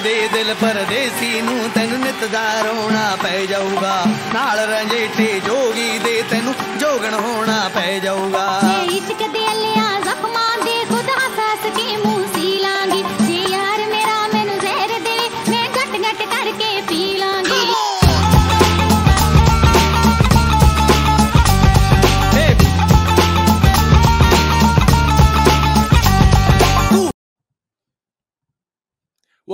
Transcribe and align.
ਦੇ 0.00 0.28
ਦਿਲ 0.32 0.54
ਪਰਦੇਸੀ 0.54 1.40
ਨੂੰ 1.40 1.70
ਤੈਨੂੰ 1.74 1.98
ਨਿਤ 1.98 2.24
ਦਾ 2.24 2.60
ਰੋਣਾ 2.62 3.16
ਪੈ 3.22 3.44
ਜਾਊਗਾ। 3.46 4.04
ਨਾਲ 4.34 4.58
ਰੰਜੇਟੇ 4.58 5.40
ਜੋਗੀ 5.40 5.98
ਦੇ 5.98 6.22
ਤੈਨੂੰ 6.30 6.54
ਜੋਗਣ 6.78 7.14
ਹੋਣਾ 7.14 7.70
ਪੈ 7.74 7.98
ਜਾਊਗਾ। 7.98 8.60
ਜੇ 8.62 8.96
ਇਸ਼ਕ 8.96 9.26
ਦੇ 9.28 9.46
ਅਲਿਆ, 9.52 10.00
ਜ਼ਖਮਾਂ 10.00 10.64
ਦੇ 10.64 10.84
ਖੁਦ 10.88 11.08
ਹੱਸ 11.10 11.38
ਹੱਸ 11.38 11.76
ਕੇ 11.76 11.96
ਮੂੰਹ 11.96 12.26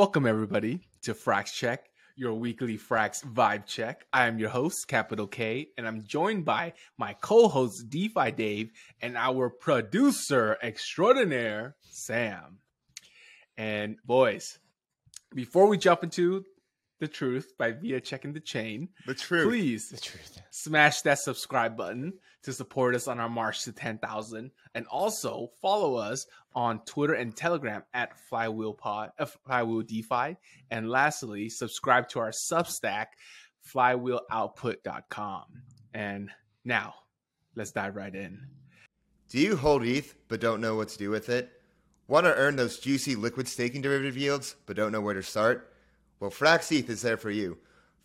Welcome, 0.04 0.26
everybody, 0.26 0.80
to 1.04 1.14
Frax 1.14 1.50
Check, 1.50 1.86
your 2.14 2.34
weekly 2.34 2.76
Frax 2.76 3.24
vibe 3.24 3.64
check. 3.64 4.04
I 4.12 4.26
am 4.26 4.38
your 4.38 4.50
host, 4.50 4.86
Kapital 4.86 5.26
K, 5.26 5.68
and 5.78 5.88
I'm 5.88 6.04
joined 6.04 6.44
by 6.44 6.74
my 6.98 7.14
co 7.14 7.48
host, 7.48 7.88
DeFi 7.88 8.32
Dave, 8.32 8.70
and 9.00 9.16
our 9.16 9.48
producer 9.48 10.58
extraordinaire, 10.62 11.76
Sam. 11.90 12.58
And, 13.56 13.96
boys, 14.04 14.58
before 15.34 15.68
we 15.68 15.78
jump 15.78 16.04
into 16.04 16.44
the 17.00 17.08
truth 17.08 17.54
by 17.58 17.72
via 17.72 17.98
checking 17.98 18.34
the 18.34 18.40
chain, 18.40 18.90
The 19.06 19.14
truth. 19.14 19.48
please 19.48 19.88
The 19.88 19.96
truth. 19.96 20.38
smash 20.50 21.00
that 21.00 21.20
subscribe 21.20 21.78
button 21.78 22.12
to 22.44 22.52
support 22.52 22.94
us 22.94 23.08
on 23.08 23.18
our 23.18 23.28
march 23.28 23.64
to 23.64 23.72
10,000 23.72 24.50
and 24.74 24.86
also 24.86 25.50
follow 25.60 25.96
us 25.96 26.26
on 26.54 26.80
Twitter 26.84 27.14
and 27.14 27.34
Telegram 27.34 27.82
at 27.94 28.18
Flywheel 28.28 28.74
Pod, 28.74 29.10
uh, 29.18 29.26
Flywheel 29.46 29.82
DeFi. 29.82 30.36
And 30.70 30.88
lastly, 30.88 31.48
subscribe 31.48 32.08
to 32.10 32.20
our 32.20 32.30
Substack, 32.30 33.06
flywheeloutput.com. 33.74 35.44
And 35.94 36.30
now, 36.64 36.94
let's 37.54 37.72
dive 37.72 37.96
right 37.96 38.14
in. 38.14 38.40
Do 39.30 39.38
you 39.38 39.56
hold 39.56 39.82
ETH 39.84 40.14
but 40.28 40.40
don't 40.40 40.60
know 40.60 40.76
what 40.76 40.88
to 40.90 40.98
do 40.98 41.10
with 41.10 41.28
it? 41.28 41.50
Want 42.06 42.26
to 42.26 42.34
earn 42.34 42.56
those 42.56 42.78
juicy 42.78 43.16
liquid 43.16 43.48
staking 43.48 43.80
derivative 43.80 44.16
yields 44.16 44.56
but 44.66 44.76
don't 44.76 44.92
know 44.92 45.00
where 45.00 45.14
to 45.14 45.22
start? 45.22 45.72
Well, 46.20 46.30
Frax 46.30 46.70
ETH 46.70 46.90
is 46.90 47.02
there 47.02 47.16
for 47.16 47.30
you. 47.30 47.58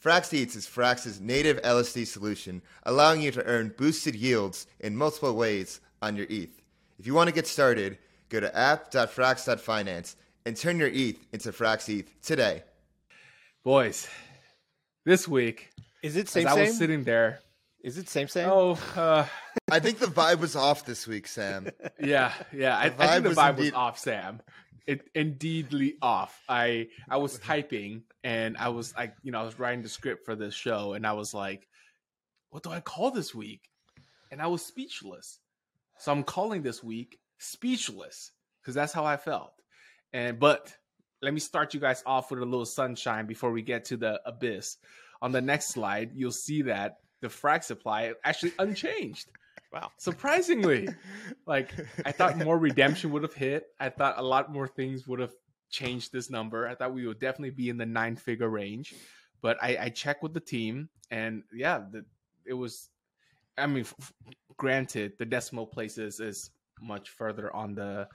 Frax 0.04 0.32
ETH 0.34 0.56
is 0.56 0.66
Frax's 0.66 1.20
native 1.20 1.62
LSD 1.62 2.08
solution, 2.08 2.62
allowing 2.84 3.22
you 3.22 3.32
to 3.32 3.44
earn 3.46 3.74
boosted 3.78 4.16
yields 4.16 4.68
in 4.80 4.96
multiple 4.96 5.36
ways 5.36 5.82
on 6.02 6.16
your 6.16 6.26
ETH. 6.30 6.62
If 6.98 7.06
you 7.06 7.14
want 7.14 7.28
to 7.28 7.34
get 7.36 7.48
started, 7.48 7.98
go 8.30 8.40
to 8.40 8.56
app.frax.finance 8.58 10.16
and 10.46 10.56
turn 10.56 10.80
your 10.80 10.88
ETH 10.90 11.18
into 11.34 11.52
Frax 11.52 11.90
ETH 11.90 12.22
today. 12.22 12.64
Boys, 13.64 14.08
this 15.06 15.28
week, 15.28 15.70
Is 16.02 16.16
it 16.16 16.28
as 16.28 16.30
same 16.30 16.48
I 16.48 16.54
was 16.54 16.78
sitting 16.78 17.04
there, 17.04 17.40
Is 17.84 17.98
it 17.98 18.08
same 18.08 18.30
same? 18.30 18.50
oh, 18.50 18.80
uh, 18.96 19.26
I 19.70 19.80
think 19.82 20.00
the 20.00 20.06
vibe 20.08 20.40
was 20.40 20.56
off 20.56 20.86
this 20.86 21.08
week, 21.08 21.28
Sam. 21.28 21.68
yeah, 22.00 22.32
yeah. 22.54 22.78
I, 22.78 22.86
I 22.86 22.90
think 22.90 23.24
the 23.24 23.30
was 23.30 23.38
vibe 23.38 23.58
was 23.58 23.66
indeed- 23.66 23.74
off, 23.74 24.00
Sam. 24.00 24.42
It 24.90 25.08
indeedly 25.14 25.98
off. 26.02 26.42
I 26.50 26.88
I 27.08 27.18
was 27.18 27.38
typing 27.52 28.04
and 28.24 28.58
I 28.58 28.70
was 28.70 28.96
like, 28.96 29.14
you 29.22 29.32
know, 29.32 29.40
I 29.40 29.44
was 29.44 29.60
writing 29.60 29.84
the 29.84 29.90
script 29.90 30.26
for 30.26 30.36
this 30.36 30.56
show, 30.56 30.94
and 30.94 31.06
I 31.06 31.14
was 31.14 31.32
like, 31.32 31.68
what 32.50 32.64
do 32.64 32.72
I 32.72 32.80
call 32.80 33.12
this 33.12 33.36
week? 33.36 33.70
And 34.32 34.42
I 34.42 34.48
was 34.48 34.66
speechless. 34.66 35.40
So 36.00 36.12
I'm 36.12 36.24
calling 36.24 36.64
this 36.64 36.84
week 36.84 37.20
speechless 37.38 38.32
because 38.62 38.74
that's 38.74 38.92
how 38.92 39.06
I 39.06 39.18
felt. 39.18 39.54
And 40.12 40.40
but 40.40 40.74
let 41.22 41.36
me 41.36 41.40
start 41.40 41.76
you 41.76 41.80
guys 41.80 42.02
off 42.06 42.32
with 42.32 42.40
a 42.40 42.46
little 42.46 42.66
sunshine 42.66 43.28
before 43.28 43.52
we 43.52 43.62
get 43.62 43.86
to 43.86 43.98
the 43.98 44.20
abyss. 44.26 44.78
On 45.22 45.32
the 45.32 45.42
next 45.42 45.70
slide, 45.70 46.12
you'll 46.16 46.32
see 46.32 46.64
that 46.64 46.98
the 47.22 47.28
Frax 47.28 47.66
supply 47.66 48.14
actually 48.24 48.54
unchanged 48.58 49.30
Wow. 49.72 49.92
surprisingly 49.98 50.88
like 51.46 51.72
i 52.06 52.12
thought 52.12 52.38
more 52.38 52.58
redemption 52.58 53.12
would 53.12 53.22
have 53.24 53.34
hit 53.36 53.68
i 53.80 53.90
thought 53.90 54.16
a 54.18 54.22
lot 54.24 54.52
more 54.52 54.68
things 54.68 55.08
would 55.08 55.20
have 55.20 55.34
changed 55.70 56.12
this 56.12 56.30
number 56.32 56.68
i 56.68 56.74
thought 56.74 56.92
we 56.94 57.06
would 57.06 57.20
definitely 57.20 57.52
be 57.52 57.70
in 57.70 57.78
the 57.78 57.86
nine 57.86 58.16
figure 58.16 58.50
range 58.50 58.96
but 59.42 59.58
i 59.62 59.78
i 59.82 59.90
checked 59.90 60.24
with 60.24 60.34
the 60.34 60.40
team 60.40 60.90
and 61.12 61.44
yeah 61.54 61.80
the, 61.92 62.04
it 62.46 62.54
was 62.54 62.90
i 63.60 63.68
mean 63.68 63.82
f- 63.84 64.12
granted 64.58 65.14
the 65.20 65.26
decimal 65.26 65.68
places 65.68 66.20
is 66.20 66.50
much 66.82 67.10
further 67.10 67.56
on 67.56 67.76
the 67.76 68.08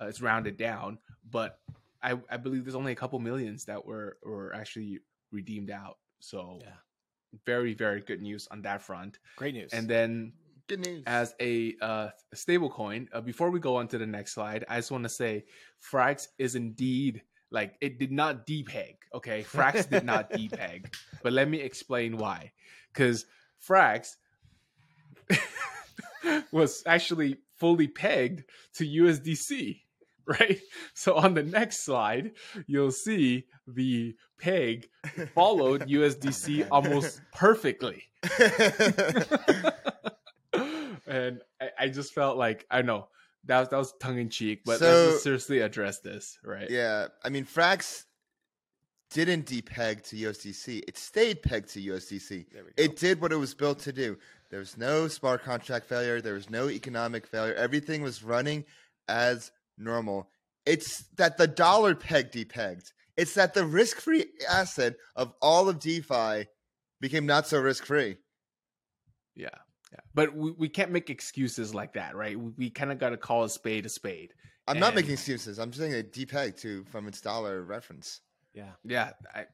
uh, 0.00 0.06
it's 0.06 0.20
rounded 0.22 0.56
down 0.56 0.96
but 1.28 1.58
i 2.02 2.16
i 2.30 2.36
believe 2.36 2.64
there's 2.64 2.76
only 2.76 2.92
a 2.92 2.96
couple 2.96 3.18
millions 3.18 3.64
that 3.64 3.84
were 3.84 4.16
were 4.22 4.54
actually 4.54 5.00
redeemed 5.32 5.70
out 5.70 5.98
so 6.20 6.58
Yeah. 6.62 6.68
very 7.46 7.74
very 7.74 8.00
good 8.00 8.20
news 8.22 8.46
on 8.50 8.62
that 8.62 8.80
front 8.82 9.18
Great 9.36 9.54
news. 9.54 9.72
and 9.72 9.88
then 9.88 10.32
Good 10.70 10.86
news. 10.86 11.02
as 11.04 11.34
a 11.40 11.74
uh, 11.82 12.08
stable 12.32 12.70
coin. 12.70 13.08
Uh, 13.12 13.20
before 13.20 13.50
we 13.50 13.58
go 13.58 13.74
on 13.76 13.88
to 13.88 13.98
the 13.98 14.06
next 14.06 14.34
slide, 14.34 14.64
I 14.68 14.76
just 14.76 14.92
want 14.92 15.02
to 15.02 15.08
say 15.10 15.44
Frax 15.92 16.28
is 16.38 16.54
indeed 16.54 17.22
like 17.50 17.74
it 17.80 17.98
did 17.98 18.12
not 18.12 18.46
depeg. 18.46 18.94
Okay, 19.12 19.42
Frax 19.42 19.90
did 19.90 20.04
not 20.04 20.30
depeg, 20.32 20.94
but 21.24 21.32
let 21.32 21.48
me 21.48 21.58
explain 21.58 22.16
why. 22.18 22.52
Because 22.92 23.26
Frax 23.68 24.14
was 26.52 26.84
actually 26.86 27.38
fully 27.56 27.88
pegged 27.88 28.44
to 28.74 28.86
USDC, 28.86 29.80
right? 30.26 30.60
So 30.94 31.16
on 31.16 31.34
the 31.34 31.42
next 31.42 31.84
slide, 31.84 32.30
you'll 32.68 32.92
see 32.92 33.46
the 33.66 34.14
peg 34.38 34.86
followed 35.34 35.88
USDC 35.88 36.68
almost 36.70 37.20
perfectly 37.32 38.04
and 41.10 41.42
I, 41.60 41.70
I 41.78 41.88
just 41.88 42.14
felt 42.14 42.38
like 42.38 42.66
I 42.70 42.82
know 42.82 43.08
that 43.44 43.60
was 43.60 43.68
that 43.68 43.76
was 43.76 43.92
tongue 44.00 44.18
in 44.18 44.28
cheek, 44.28 44.62
but 44.64 44.80
let's 44.80 45.10
just 45.10 45.24
seriously 45.24 45.60
address 45.60 45.98
this, 45.98 46.38
right? 46.44 46.70
Yeah, 46.70 47.08
I 47.24 47.28
mean, 47.28 47.44
Frax 47.44 48.04
didn't 49.10 49.46
depeg 49.46 50.02
to 50.08 50.16
USDC. 50.16 50.82
It 50.86 50.96
stayed 50.96 51.42
pegged 51.42 51.68
to 51.70 51.80
USDC. 51.80 52.46
There 52.52 52.64
we 52.64 52.70
go. 52.70 52.82
It 52.82 52.96
did 52.96 53.20
what 53.20 53.32
it 53.32 53.36
was 53.36 53.54
built 53.54 53.80
to 53.80 53.92
do. 53.92 54.16
There 54.50 54.60
was 54.60 54.76
no 54.76 55.08
smart 55.08 55.42
contract 55.42 55.86
failure. 55.86 56.20
There 56.20 56.34
was 56.34 56.48
no 56.48 56.68
economic 56.70 57.26
failure. 57.26 57.54
Everything 57.54 58.02
was 58.02 58.22
running 58.22 58.64
as 59.08 59.50
normal. 59.76 60.28
It's 60.64 61.04
that 61.16 61.38
the 61.38 61.48
dollar 61.48 61.94
peg 61.94 62.30
depegged. 62.30 62.92
It's 63.16 63.34
that 63.34 63.54
the 63.54 63.64
risk-free 63.64 64.26
asset 64.48 64.94
of 65.16 65.34
all 65.42 65.68
of 65.68 65.80
DeFi 65.80 66.46
became 67.00 67.26
not 67.26 67.46
so 67.46 67.58
risk-free. 67.58 68.16
yeah, 69.34 69.48
yeah. 69.92 70.00
But 70.14 70.34
we, 70.34 70.52
we 70.52 70.68
can't 70.68 70.90
make 70.90 71.10
excuses 71.10 71.74
like 71.74 71.92
that, 71.94 72.14
right? 72.16 72.38
We, 72.38 72.50
we 72.56 72.70
kind 72.70 72.92
of 72.92 72.98
got 72.98 73.10
to 73.10 73.16
call 73.16 73.44
a 73.44 73.48
spade 73.48 73.86
a 73.86 73.88
spade. 73.88 74.34
I'm 74.68 74.78
not 74.78 74.94
making 74.94 75.12
excuses. 75.12 75.58
I'm 75.58 75.70
just 75.70 75.80
saying 75.80 75.92
it 75.92 76.12
depegged 76.12 76.60
to 76.60 76.84
from 76.84 77.08
its 77.08 77.20
dollar 77.20 77.62
reference. 77.62 78.20
yeah. 78.54 78.72
Yeah, 78.84 79.10
I 79.34 79.46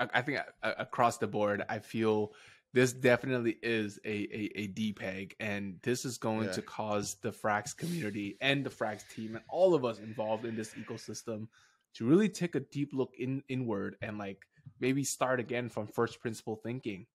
I, 0.00 0.08
I 0.14 0.22
think 0.22 0.38
uh, 0.62 0.72
across 0.78 1.18
the 1.18 1.26
board, 1.28 1.64
I 1.68 1.78
feel 1.78 2.32
this 2.74 2.92
definitely 2.92 3.56
is 3.62 3.98
a 4.04 4.08
a, 4.10 4.50
a 4.62 4.68
depeg, 4.68 5.32
and 5.40 5.76
this 5.82 6.04
is 6.04 6.18
going 6.18 6.46
Yeah. 6.46 6.52
to 6.52 6.62
cause 6.62 7.16
the 7.22 7.30
Frax 7.30 7.76
community 7.76 8.36
and 8.40 8.64
the 8.64 8.70
Frax 8.70 9.08
team 9.08 9.36
and 9.36 9.44
all 9.48 9.74
of 9.74 9.84
us 9.84 9.98
involved 10.00 10.44
in 10.44 10.56
this 10.56 10.74
ecosystem 10.74 11.46
to 11.94 12.04
really 12.04 12.28
take 12.28 12.54
a 12.56 12.60
deep 12.60 12.90
look 12.92 13.12
in 13.18 13.42
inward 13.48 13.96
and 14.02 14.18
like 14.18 14.44
maybe 14.80 15.02
start 15.04 15.40
again 15.40 15.68
from 15.68 15.86
first 15.86 16.20
principle 16.20 16.56
thinking, 16.56 17.06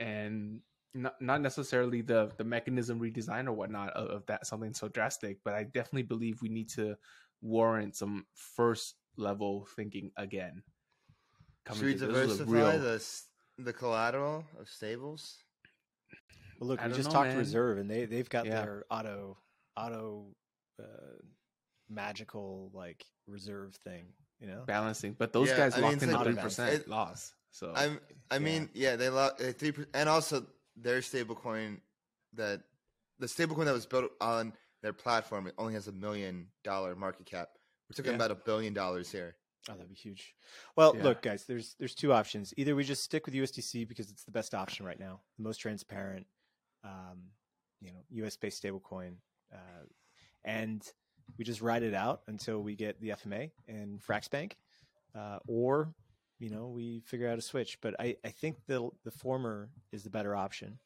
and 0.00 0.60
not 0.94 1.20
not 1.20 1.40
necessarily 1.40 2.02
the 2.02 2.30
the 2.36 2.44
mechanism 2.44 3.00
redesign 3.00 3.46
or 3.46 3.52
whatnot 3.52 3.90
of, 3.90 4.08
of 4.08 4.26
that 4.26 4.46
something 4.46 4.74
so 4.74 4.88
drastic, 4.88 5.38
but 5.44 5.54
I 5.54 5.64
definitely 5.64 6.02
believe 6.04 6.42
we 6.42 6.48
need 6.48 6.68
to 6.70 6.96
warrant 7.42 7.96
some 7.96 8.26
first 8.34 8.96
level 9.16 9.66
thinking 9.76 10.10
again. 10.16 10.62
Should 11.72 11.82
we 11.84 11.94
to- 11.94 12.06
this 12.06 12.30
is 12.32 12.40
a 12.40 12.44
diversify 12.44 12.52
real- 12.72 12.78
the 12.80 13.22
the 13.58 13.72
collateral 13.72 14.44
of 14.58 14.68
stables? 14.68 15.36
Well, 16.58 16.68
look, 16.68 16.80
I 16.82 16.88
we 16.88 16.94
just 16.94 17.08
know, 17.08 17.14
talked 17.14 17.28
man. 17.28 17.38
Reserve, 17.38 17.78
and 17.78 17.88
they 17.90 18.04
they've 18.06 18.28
got 18.28 18.46
Yeah. 18.46 18.62
their 18.62 18.84
auto 18.90 19.38
auto 19.76 20.34
uh, 20.82 20.84
magical 21.88 22.70
like 22.74 23.04
reserve 23.26 23.74
thing. 23.84 24.06
You 24.40 24.46
know, 24.46 24.64
balancing, 24.66 25.14
but 25.18 25.32
those 25.34 25.48
Yeah, 25.50 25.56
guys 25.58 25.74
I 25.74 25.80
locked 25.80 25.94
it's 25.94 26.02
in 26.04 26.12
like- 26.12 26.24
three 26.24 26.34
percent 26.36 26.74
it- 26.74 26.88
loss. 26.88 27.34
So 27.50 27.72
I'm. 27.76 28.00
I 28.30 28.34
Yeah. 28.36 28.38
mean, 28.38 28.70
yeah, 28.74 28.96
they 28.96 29.08
lost 29.10 29.40
uh, 29.42 29.52
three, 29.52 29.72
per- 29.72 29.86
and 29.92 30.08
also 30.08 30.46
their 30.80 31.00
stablecoin 31.00 31.80
that 32.34 32.62
the 33.18 33.26
stablecoin 33.26 33.64
that 33.66 33.72
was 33.72 33.86
built 33.86 34.10
on 34.20 34.52
their 34.82 34.92
platform 34.92 35.46
it 35.46 35.54
only 35.58 35.74
has 35.74 35.88
a 35.88 35.92
million 35.92 36.46
dollar 36.64 36.94
market 36.96 37.26
cap. 37.26 37.48
We're 37.88 37.94
talking 37.96 38.12
Yeah. 38.12 38.16
about 38.16 38.30
a 38.30 38.36
billion 38.36 38.72
dollars 38.72 39.10
here. 39.10 39.36
oh, 39.68 39.74
that'd 39.74 39.88
be 39.90 39.94
huge. 39.94 40.34
Well, 40.74 40.96
Yeah. 40.96 41.04
look, 41.04 41.20
guys, 41.22 41.44
there's 41.44 41.74
there's 41.78 41.94
two 41.94 42.12
options. 42.12 42.54
Either 42.56 42.74
we 42.74 42.82
just 42.82 43.02
stick 43.04 43.26
with 43.26 43.34
USDC 43.34 43.84
because 43.86 44.10
it's 44.10 44.24
the 44.24 44.30
best 44.30 44.54
option 44.54 44.86
right 44.86 44.98
now, 44.98 45.20
the 45.36 45.42
most 45.42 45.58
transparent, 45.58 46.26
um, 46.82 47.30
you 47.80 47.92
know, 47.92 48.00
US 48.10 48.36
based 48.36 48.62
stablecoin, 48.62 49.16
uh, 49.52 49.84
and 50.44 50.82
we 51.36 51.44
just 51.44 51.60
ride 51.60 51.82
it 51.82 51.92
out 51.94 52.22
until 52.26 52.62
we 52.62 52.74
get 52.74 52.98
the 53.00 53.10
FMA 53.10 53.50
and 53.68 54.00
Fraxbank, 54.00 54.52
uh, 55.14 55.40
or 55.46 55.94
you 56.40 56.50
know 56.50 56.66
we 56.66 57.00
figure 57.06 57.28
out 57.28 57.38
a 57.38 57.42
switch. 57.42 57.78
But 57.80 57.94
I, 58.00 58.16
I 58.24 58.30
think 58.30 58.56
the 58.66 58.90
the 59.04 59.12
former 59.12 59.70
is 59.92 60.02
the 60.02 60.10
better 60.10 60.34
option, 60.34 60.78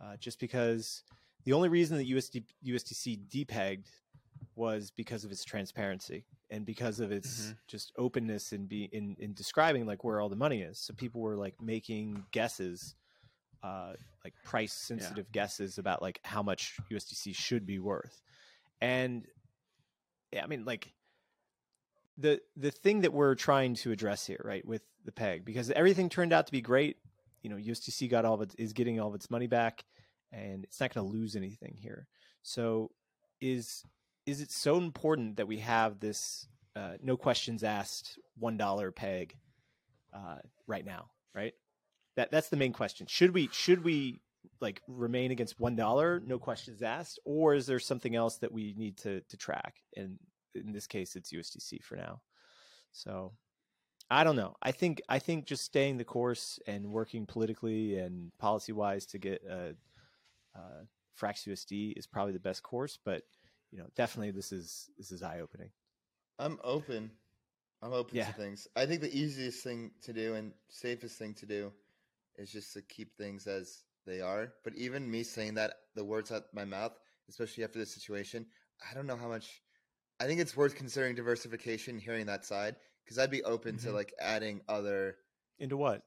uh, 0.00 0.16
just 0.18 0.38
because 0.38 1.02
the 1.44 1.54
only 1.54 1.70
reason 1.70 1.96
that 1.96 2.06
USD, 2.08 2.44
USDC 2.66 3.26
depegged 3.28 3.86
was 4.56 4.90
because 4.90 5.24
of 5.24 5.30
its 5.32 5.44
transparency 5.44 6.26
and 6.50 6.66
because 6.66 7.00
of 7.00 7.12
its 7.12 7.46
Mhm. 7.52 7.56
just 7.68 7.92
openness 7.96 8.52
in 8.52 8.66
be 8.66 8.84
in, 8.92 9.16
in 9.18 9.32
describing 9.32 9.86
like 9.86 10.04
where 10.04 10.20
all 10.20 10.28
the 10.28 10.36
money 10.36 10.60
is. 10.62 10.78
So 10.78 10.92
people 10.92 11.20
were 11.22 11.36
like 11.36 11.54
making 11.62 12.24
guesses, 12.32 12.96
uh, 13.62 13.94
like 14.24 14.34
price 14.44 14.72
sensitive 14.72 15.30
guesses 15.32 15.78
about 15.78 16.02
like 16.02 16.20
how 16.24 16.42
much 16.42 16.76
USDC 16.90 17.34
should 17.34 17.64
be 17.64 17.78
worth. 17.78 18.22
And 18.80 19.26
yeah, 20.32 20.42
I 20.44 20.46
mean 20.46 20.64
like 20.64 20.92
the 22.18 22.40
the 22.56 22.70
thing 22.70 23.02
that 23.02 23.12
we're 23.12 23.34
trying 23.34 23.74
to 23.76 23.92
address 23.92 24.26
here, 24.26 24.40
right, 24.44 24.64
with 24.66 24.82
the 25.04 25.12
peg, 25.12 25.44
because 25.44 25.70
everything 25.70 26.08
turned 26.08 26.32
out 26.32 26.46
to 26.46 26.52
be 26.52 26.60
great. 26.60 26.96
You 27.42 27.50
know, 27.50 27.56
USDC 27.56 28.10
got 28.10 28.24
all 28.24 28.34
of 28.34 28.42
it 28.42 28.54
is 28.58 28.66
is 28.68 28.72
getting 28.72 29.00
all 29.00 29.08
of 29.08 29.14
its 29.14 29.30
money 29.30 29.46
back, 29.46 29.84
and 30.32 30.64
it's 30.64 30.80
not 30.80 30.92
going 30.94 31.06
to 31.06 31.12
lose 31.12 31.36
anything 31.36 31.76
here. 31.80 32.06
So, 32.42 32.90
is 33.40 33.84
is 34.26 34.40
it 34.40 34.50
so 34.50 34.76
important 34.76 35.36
that 35.36 35.48
we 35.48 35.58
have 35.58 36.00
this 36.00 36.46
uh, 36.76 36.94
no 37.02 37.16
questions 37.16 37.64
asked 37.64 38.18
one 38.38 38.56
dollar 38.56 38.92
peg 38.92 39.36
uh, 40.12 40.38
right 40.66 40.84
now? 40.84 41.10
Right. 41.34 41.54
That 42.16 42.30
that's 42.30 42.48
the 42.48 42.56
main 42.56 42.72
question. 42.72 43.06
Should 43.06 43.32
we 43.32 43.48
should 43.52 43.84
we 43.84 44.20
like 44.60 44.82
remain 44.86 45.30
against 45.30 45.58
one 45.58 45.76
dollar, 45.76 46.20
no 46.24 46.38
questions 46.38 46.82
asked, 46.82 47.18
or 47.24 47.54
is 47.54 47.66
there 47.66 47.78
something 47.78 48.14
else 48.14 48.38
that 48.38 48.52
we 48.52 48.74
need 48.76 48.98
to 48.98 49.20
to 49.20 49.36
track? 49.36 49.76
And 49.96 50.18
in 50.54 50.72
this 50.72 50.86
case, 50.86 51.16
it's 51.16 51.32
USDC 51.32 51.82
for 51.82 51.96
now. 51.96 52.22
So 52.92 53.32
I 54.10 54.24
don't 54.24 54.36
know. 54.36 54.56
I 54.62 54.72
think 54.72 55.00
I 55.08 55.18
think 55.18 55.46
just 55.46 55.64
staying 55.64 55.96
the 55.98 56.04
course 56.04 56.58
and 56.66 56.90
working 56.90 57.26
politically 57.26 57.98
and 57.98 58.32
policy 58.38 58.72
wise 58.72 59.06
to 59.06 59.18
get 59.18 59.42
a, 59.48 59.74
uh 60.56 60.84
Frax 61.20 61.46
USD 61.46 61.92
is 61.96 62.06
probably 62.06 62.32
the 62.32 62.40
best 62.40 62.62
course. 62.62 62.98
But 63.04 63.22
you 63.70 63.78
know, 63.78 63.86
definitely 63.96 64.32
this 64.32 64.52
is 64.52 64.90
this 64.98 65.12
is 65.12 65.22
eye 65.22 65.40
opening. 65.40 65.70
I'm 66.38 66.58
open. 66.64 67.10
I'm 67.82 67.92
open 67.92 68.16
Yeah. 68.16 68.26
to 68.26 68.32
things. 68.32 68.66
I 68.76 68.86
think 68.86 69.00
the 69.00 69.16
easiest 69.16 69.62
thing 69.62 69.92
to 70.02 70.12
do 70.12 70.34
and 70.34 70.52
safest 70.68 71.18
thing 71.18 71.34
to 71.34 71.46
do 71.46 71.72
is 72.36 72.50
just 72.52 72.72
to 72.74 72.82
keep 72.82 73.16
things 73.16 73.46
as 73.46 73.82
they 74.06 74.20
are. 74.20 74.52
But 74.64 74.74
even 74.76 75.10
me 75.10 75.22
saying 75.22 75.54
that, 75.54 75.74
the 75.94 76.04
words 76.04 76.32
out 76.32 76.44
my 76.52 76.64
mouth, 76.64 76.98
especially 77.28 77.64
after 77.64 77.78
this 77.78 77.92
situation, 77.94 78.46
I 78.90 78.94
don't 78.94 79.06
know 79.06 79.16
how 79.16 79.28
much. 79.28 79.62
I 80.20 80.26
think 80.26 80.40
it's 80.40 80.56
worth 80.56 80.74
considering 80.74 81.14
diversification. 81.16 81.98
Hearing 81.98 82.26
that 82.26 82.44
side, 82.44 82.76
because 83.04 83.18
I'd 83.18 83.30
be 83.30 83.42
open 83.42 83.78
to 83.78 83.88
Mhm. 83.88 83.94
like 83.94 84.12
adding 84.20 84.60
other 84.68 85.16
Into 85.58 85.76
what? 85.76 86.02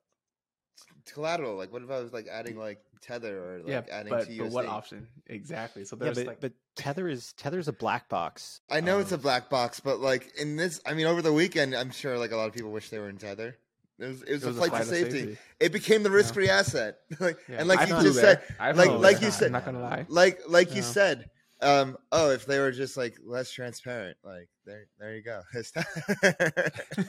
collateral. 1.13 1.56
Like, 1.56 1.71
what 1.71 1.81
if 1.83 1.89
I 1.92 2.00
was 2.00 2.13
like 2.13 2.27
adding 2.27 2.57
like 2.57 2.80
tether 3.01 3.38
or 3.44 3.57
like 3.60 3.68
yeah, 3.68 3.81
adding 3.92 4.10
but, 4.10 4.27
to 4.27 4.38
but 4.38 4.51
what 4.51 4.65
option 4.65 5.07
exactly? 5.27 5.86
So 5.86 5.98
Yeah, 6.01 6.12
but, 6.13 6.25
like 6.27 6.39
but 6.39 6.54
Tether 6.75 7.07
is 7.07 7.33
Tether's 7.33 7.68
a 7.68 7.74
black 7.74 8.10
box. 8.10 8.62
I 8.69 8.81
know 8.81 9.00
it's 9.00 9.12
a 9.12 9.15
Um, 9.15 9.21
black 9.21 9.50
box, 9.50 9.80
but 9.80 10.00
like 10.00 10.31
in 10.39 10.56
this, 10.56 10.80
I 10.86 10.94
mean, 10.94 11.06
over 11.06 11.21
the 11.21 11.33
weekend, 11.33 11.75
I'm 11.75 11.92
sure 11.92 12.18
like 12.18 12.31
a 12.31 12.36
lot 12.38 12.48
of 12.48 12.54
people 12.54 12.71
wish 12.71 12.89
they 12.89 13.00
were 13.00 13.10
in 13.10 13.18
tether. 13.18 13.57
It 14.00 14.06
was, 14.07 14.24
it 14.24 14.31
was, 14.33 14.44
it 14.44 14.45
a 14.45 14.48
was 14.50 14.57
flight, 14.57 14.69
flight 14.71 14.83
to 14.86 14.89
of 15.06 15.12
safety. 15.12 15.38
It 15.60 15.71
became 15.71 16.01
the 16.01 16.10
risk-free 16.10 16.50
asset. 16.50 16.98
like, 17.19 17.38
Yeah. 17.48 17.57
and 17.60 17.68
like 17.68 17.80
I've 17.80 17.89
you 17.89 18.01
just 18.01 18.15
there. 18.19 18.42
said, 18.48 18.56
I've 18.60 18.75
like- 18.75 18.89
like 18.89 19.21
you 19.21 19.30
said- 19.30 19.48
I'm 19.48 19.51
not 19.51 19.65
gonna 19.65 19.81
lie. 19.81 20.06
like 20.10 20.39
like 20.48 20.74
you 20.75 20.81
said, 20.81 21.30
um, 21.63 21.98
oh, 22.12 22.31
if 22.31 22.45
they 22.45 22.60
were 22.60 22.71
just 22.71 22.98
like 22.98 23.18
less 23.25 23.51
transparent, 23.51 24.18
like 24.24 24.50
there, 24.65 24.86
there 25.00 25.15
you 25.15 25.24
go. 25.24 25.42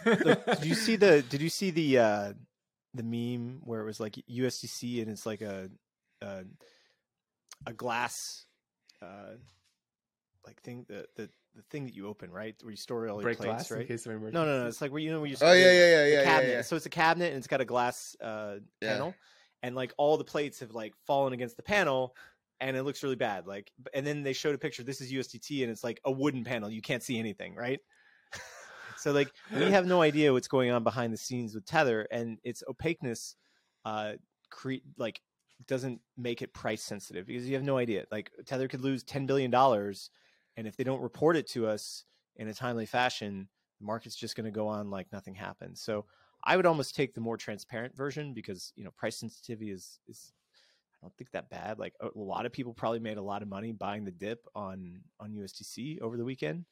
Look, 0.04 0.46
did 0.46 0.64
you 0.64 0.74
see 0.74 0.96
the 0.96 1.22
Did 1.28 1.42
you 1.42 1.48
see 1.48 1.70
the 1.70 1.98
uh, 1.98 2.32
the 2.94 3.02
meme 3.02 3.60
where 3.64 3.80
it 3.80 3.84
was 3.84 4.00
like 4.00 4.16
USDC 4.30 5.02
and 5.02 5.10
it's 5.10 5.26
like 5.26 5.42
a 5.42 5.68
a, 6.22 6.44
a 7.66 7.72
glass 7.72 8.46
uh, 9.02 9.36
like 10.46 10.60
thing 10.62 10.86
the, 10.88 11.06
the 11.16 11.28
the 11.54 11.62
thing 11.70 11.84
that 11.84 11.94
you 11.94 12.08
open 12.08 12.30
right 12.30 12.54
where 12.62 12.70
you 12.70 12.76
store 12.76 13.08
all 13.08 13.16
your 13.16 13.22
break 13.22 13.38
plates 13.38 13.52
glass 13.52 13.70
in 13.70 13.78
right. 13.78 13.88
case 13.88 14.06
of 14.06 14.12
emergency. 14.12 14.34
No, 14.34 14.44
no, 14.44 14.62
no. 14.62 14.66
It's 14.68 14.80
like 14.80 14.90
where 14.90 15.00
you 15.00 15.12
know 15.12 15.20
where 15.20 15.30
you. 15.30 15.36
oh 15.40 15.52
yeah, 15.52 15.64
yeah, 15.64 15.72
yeah, 15.72 15.86
yeah, 15.86 16.06
yeah, 16.06 16.24
cabinet. 16.24 16.52
yeah. 16.52 16.62
So 16.62 16.76
it's 16.76 16.86
a 16.86 16.90
cabinet 16.90 17.28
and 17.28 17.38
it's 17.38 17.46
got 17.46 17.60
a 17.60 17.64
glass 17.64 18.16
uh, 18.20 18.56
Yeah. 18.80 18.92
panel, 18.92 19.14
and 19.62 19.74
like 19.74 19.92
all 19.96 20.16
the 20.16 20.24
plates 20.24 20.60
have 20.60 20.74
like 20.74 20.94
fallen 21.06 21.32
against 21.32 21.56
the 21.56 21.62
panel, 21.62 22.14
and 22.64 22.78
it 22.78 22.82
looks 22.82 23.02
really 23.02 23.14
bad. 23.14 23.46
Like, 23.46 23.70
and 23.92 24.06
then 24.06 24.22
they 24.22 24.32
showed 24.32 24.54
a 24.54 24.58
picture. 24.58 24.82
This 24.82 25.02
is 25.02 25.12
USDT, 25.12 25.62
and 25.62 25.70
it's 25.70 25.84
like 25.84 26.00
a 26.04 26.10
wooden 26.10 26.44
panel. 26.44 26.70
You 26.70 26.80
can't 26.80 27.02
see 27.02 27.18
anything, 27.18 27.54
right? 27.54 27.78
so 28.96 29.12
like 29.12 29.30
we 29.54 29.70
have 29.70 29.86
no 29.86 30.00
idea 30.00 30.32
what's 30.32 30.48
going 30.48 30.70
on 30.70 30.82
behind 30.82 31.12
the 31.12 31.18
scenes 31.18 31.54
with 31.54 31.66
Tether, 31.66 32.08
and 32.10 32.38
its 32.42 32.62
opaqueness, 32.66 33.36
uh, 33.84 34.14
cre- 34.48 34.84
like 34.96 35.20
doesn't 35.66 36.00
make 36.16 36.40
it 36.40 36.54
price 36.54 36.82
sensitive 36.82 37.26
because 37.26 37.46
you 37.46 37.54
have 37.54 37.62
no 37.62 37.76
idea. 37.76 38.06
Like 38.10 38.30
Tether 38.46 38.66
could 38.66 38.80
lose 38.80 39.02
ten 39.02 39.26
billion 39.26 39.50
dollars, 39.50 40.08
and 40.56 40.66
if 40.66 40.74
they 40.74 40.84
don't 40.84 41.02
report 41.02 41.36
it 41.36 41.46
to 41.48 41.66
us 41.66 42.04
in 42.36 42.48
a 42.48 42.54
timely 42.54 42.86
fashion, 42.86 43.46
the 43.78 43.84
market's 43.84 44.16
just 44.16 44.36
going 44.36 44.46
to 44.46 44.50
go 44.50 44.68
on 44.68 44.88
like 44.88 45.12
nothing 45.12 45.34
happened. 45.34 45.76
So 45.76 46.06
I 46.42 46.56
would 46.56 46.66
almost 46.66 46.96
take 46.96 47.12
the 47.12 47.20
more 47.20 47.36
transparent 47.36 47.94
version 47.94 48.32
because 48.32 48.72
you 48.74 48.84
know 48.84 48.90
price 48.96 49.18
sensitivity 49.18 49.70
is 49.70 50.00
is 50.08 50.32
don't 51.04 51.16
think 51.16 51.30
that 51.32 51.50
bad. 51.50 51.78
Like 51.78 51.94
a 52.00 52.08
lot 52.14 52.46
of 52.46 52.52
people 52.52 52.72
probably 52.72 52.98
made 52.98 53.18
a 53.18 53.22
lot 53.22 53.42
of 53.42 53.48
money 53.48 53.72
buying 53.72 54.04
the 54.04 54.10
dip 54.10 54.46
on 54.54 55.00
on 55.20 55.32
USDC 55.32 56.00
over 56.00 56.16
the 56.16 56.24
weekend. 56.24 56.64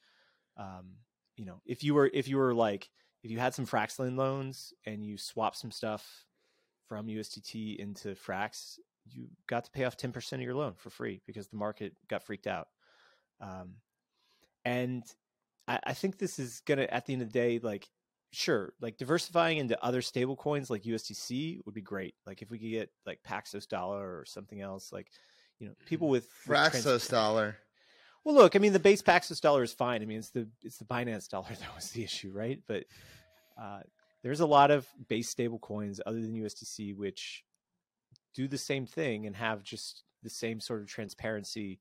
Um, 0.57 0.97
you 1.37 1.45
know, 1.45 1.61
if 1.67 1.85
you 1.85 1.95
were 1.95 2.11
if 2.13 2.29
you 2.29 2.39
were 2.39 2.55
like 2.55 2.89
if 3.23 3.31
you 3.31 3.39
had 3.39 3.55
some 3.55 3.67
Fraxlend 3.67 4.17
loans 4.17 4.73
and 4.87 5.05
you 5.05 5.17
swapped 5.17 5.57
some 5.57 5.71
stuff 5.71 6.25
from 6.89 7.07
USDT 7.07 7.77
into 7.77 8.15
Frax, 8.15 8.79
you 9.07 9.29
got 9.47 9.65
to 9.65 9.71
pay 9.71 9.85
off 9.85 9.97
ten 9.97 10.13
percent 10.13 10.41
of 10.41 10.45
your 10.47 10.55
loan 10.55 10.75
for 10.77 10.91
free 10.91 11.21
because 11.27 11.49
the 11.49 11.57
market 11.57 11.95
got 12.09 12.25
freaked 12.25 12.47
out. 12.47 12.69
Um, 13.41 13.75
and 14.65 15.03
I, 15.69 15.79
I 15.85 15.93
think 15.93 16.19
this 16.19 16.39
is 16.39 16.63
gonna 16.67 16.87
at 16.91 17.07
the 17.07 17.13
end 17.13 17.23
of 17.23 17.29
the 17.29 17.39
day, 17.39 17.61
like 17.63 17.89
sure, 18.33 18.73
like 18.81 18.97
diversifying 18.97 19.59
into 19.59 19.83
other 19.85 20.03
stable 20.03 20.37
coins 20.37 20.71
like 20.71 20.83
USDC 20.83 21.61
would 21.65 21.75
be 21.75 21.83
great. 21.83 22.15
Like 22.27 22.43
if 22.43 22.51
we 22.51 22.59
could 22.59 22.71
get 22.71 22.91
like 23.07 23.21
Paxos 23.27 23.69
dollar 23.69 24.19
or 24.19 24.25
something 24.27 24.61
else, 24.61 24.93
like 24.93 25.09
you 25.59 25.69
know, 25.69 25.75
people 25.87 26.09
with, 26.09 26.29
with 26.47 26.73
trans- 26.73 27.09
dollar. 27.09 27.57
well, 28.25 28.35
look, 28.35 28.57
I 28.57 28.59
mean, 28.59 28.73
the 28.73 28.81
base 28.81 29.03
Paxos 29.03 29.41
dollar 29.41 29.63
is 29.63 29.73
fine. 29.73 30.03
I 30.03 30.07
mean, 30.07 30.19
it's 30.19 30.31
the 30.31 30.49
it's 30.63 30.79
the 30.79 30.85
Binance 30.85 31.29
dollar 31.29 31.49
that 31.61 31.75
was 31.75 31.91
the 31.91 32.03
issue, 32.03 32.33
right? 32.33 32.61
But 32.67 32.85
uh, 33.61 33.81
there's 34.23 34.41
a 34.41 34.47
lot 34.47 34.71
of 34.71 34.87
base 35.09 35.29
stable 35.29 35.59
coins 35.59 36.01
other 36.05 36.21
than 36.21 36.35
USDC 36.35 36.97
which 36.97 37.45
do 38.35 38.49
the 38.49 38.59
same 38.59 38.87
thing 38.87 39.27
and 39.27 39.37
have 39.37 39.63
just 39.63 40.05
the 40.23 40.31
same 40.31 40.59
sort 40.59 40.81
of 40.81 40.87
transparency 40.87 41.81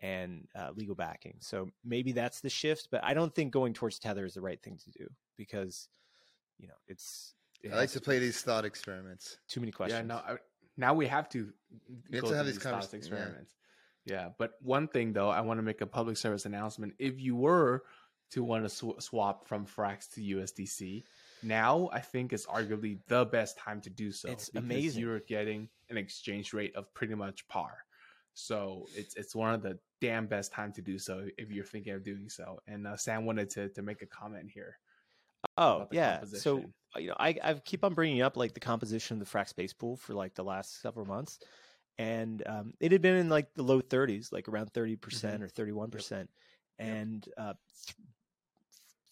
and 0.00 0.48
uh, 0.58 0.70
legal 0.74 0.96
backing. 0.96 1.36
So 1.38 1.68
maybe 1.84 2.10
that's 2.10 2.40
the 2.40 2.50
shift, 2.50 2.88
but 2.90 3.04
I 3.04 3.14
don't 3.14 3.32
think 3.32 3.52
going 3.52 3.72
towards 3.72 4.00
Tether 4.00 4.24
is 4.24 4.34
the 4.34 4.40
right 4.40 4.60
thing 4.60 4.78
to 4.78 4.90
do 4.90 5.06
because 5.36 5.88
you 6.58 6.68
know 6.68 6.74
it's. 6.88 7.34
it 7.62 7.72
I 7.72 7.76
like 7.76 7.90
to 7.90 8.00
play 8.00 8.18
these 8.18 8.40
thought 8.42 8.64
experiments. 8.64 9.38
too 9.48 9.60
many 9.60 9.72
questions. 9.72 10.00
Yeah, 10.00 10.06
no. 10.06 10.16
I, 10.16 10.36
now 10.76 10.94
we 10.94 11.06
have 11.06 11.28
to. 11.30 11.52
We 12.10 12.18
have 12.18 12.26
to 12.26 12.34
have 12.34 12.44
through 12.44 12.52
these 12.52 12.62
thoughts 12.62 12.88
convers- 12.88 13.08
yeah. 13.08 13.16
experiments. 13.16 13.54
Yeah, 14.04 14.28
but 14.38 14.52
one 14.60 14.88
thing 14.88 15.12
though, 15.12 15.30
I 15.30 15.40
want 15.40 15.58
to 15.58 15.62
make 15.62 15.80
a 15.80 15.86
public 15.86 16.16
service 16.16 16.44
announcement. 16.44 16.94
If 16.98 17.20
you 17.20 17.36
were 17.36 17.84
to 18.32 18.42
want 18.42 18.64
to 18.64 18.68
sw- 18.68 19.00
swap 19.00 19.46
from 19.46 19.66
Frax 19.66 20.10
to 20.14 20.20
USDC, 20.20 21.04
now 21.42 21.88
I 21.92 22.00
think 22.00 22.32
is 22.32 22.46
arguably 22.46 22.98
the 23.06 23.26
best 23.26 23.58
time 23.58 23.80
to 23.82 23.90
do 23.90 24.10
so. 24.10 24.30
It's 24.30 24.48
because 24.48 24.64
amazing. 24.64 25.02
You're 25.02 25.20
getting 25.20 25.68
an 25.90 25.96
exchange 25.96 26.52
rate 26.52 26.74
of 26.74 26.92
pretty 26.94 27.14
much 27.14 27.46
par. 27.48 27.84
So 28.34 28.86
it's 28.96 29.14
it's 29.16 29.34
one 29.34 29.54
of 29.54 29.62
the 29.62 29.78
damn 30.00 30.26
best 30.26 30.52
time 30.52 30.72
to 30.72 30.82
do 30.82 30.98
so 30.98 31.26
if 31.38 31.50
you're 31.50 31.64
thinking 31.64 31.92
of 31.92 32.02
doing 32.02 32.28
so. 32.28 32.58
And 32.66 32.86
uh, 32.86 32.96
Sam 32.96 33.26
wanted 33.26 33.50
to 33.50 33.68
to 33.68 33.82
make 33.82 34.02
a 34.02 34.06
comment 34.06 34.50
here. 34.52 34.78
Oh 35.56 35.86
yeah. 35.90 36.24
So 36.24 36.64
uh, 36.96 37.00
you 37.00 37.08
know, 37.08 37.16
I 37.18 37.36
I 37.42 37.54
keep 37.54 37.84
on 37.84 37.94
bringing 37.94 38.22
up 38.22 38.36
like 38.36 38.54
the 38.54 38.60
composition 38.60 39.20
of 39.20 39.26
the 39.26 39.38
Frax 39.38 39.54
Base 39.54 39.72
Pool 39.72 39.96
for 39.96 40.14
like 40.14 40.34
the 40.34 40.44
last 40.44 40.80
several 40.80 41.06
months, 41.06 41.38
and 41.98 42.42
um, 42.46 42.74
it 42.80 42.92
had 42.92 43.02
been 43.02 43.16
in 43.16 43.28
like 43.28 43.54
the 43.54 43.62
low 43.62 43.80
30s, 43.80 44.32
like 44.32 44.48
around 44.48 44.72
30 44.72 44.96
percent 44.96 45.42
or 45.42 45.48
31 45.48 45.90
percent, 45.90 46.30
and 46.78 47.28
uh, 47.36 47.54
th- 47.86 47.96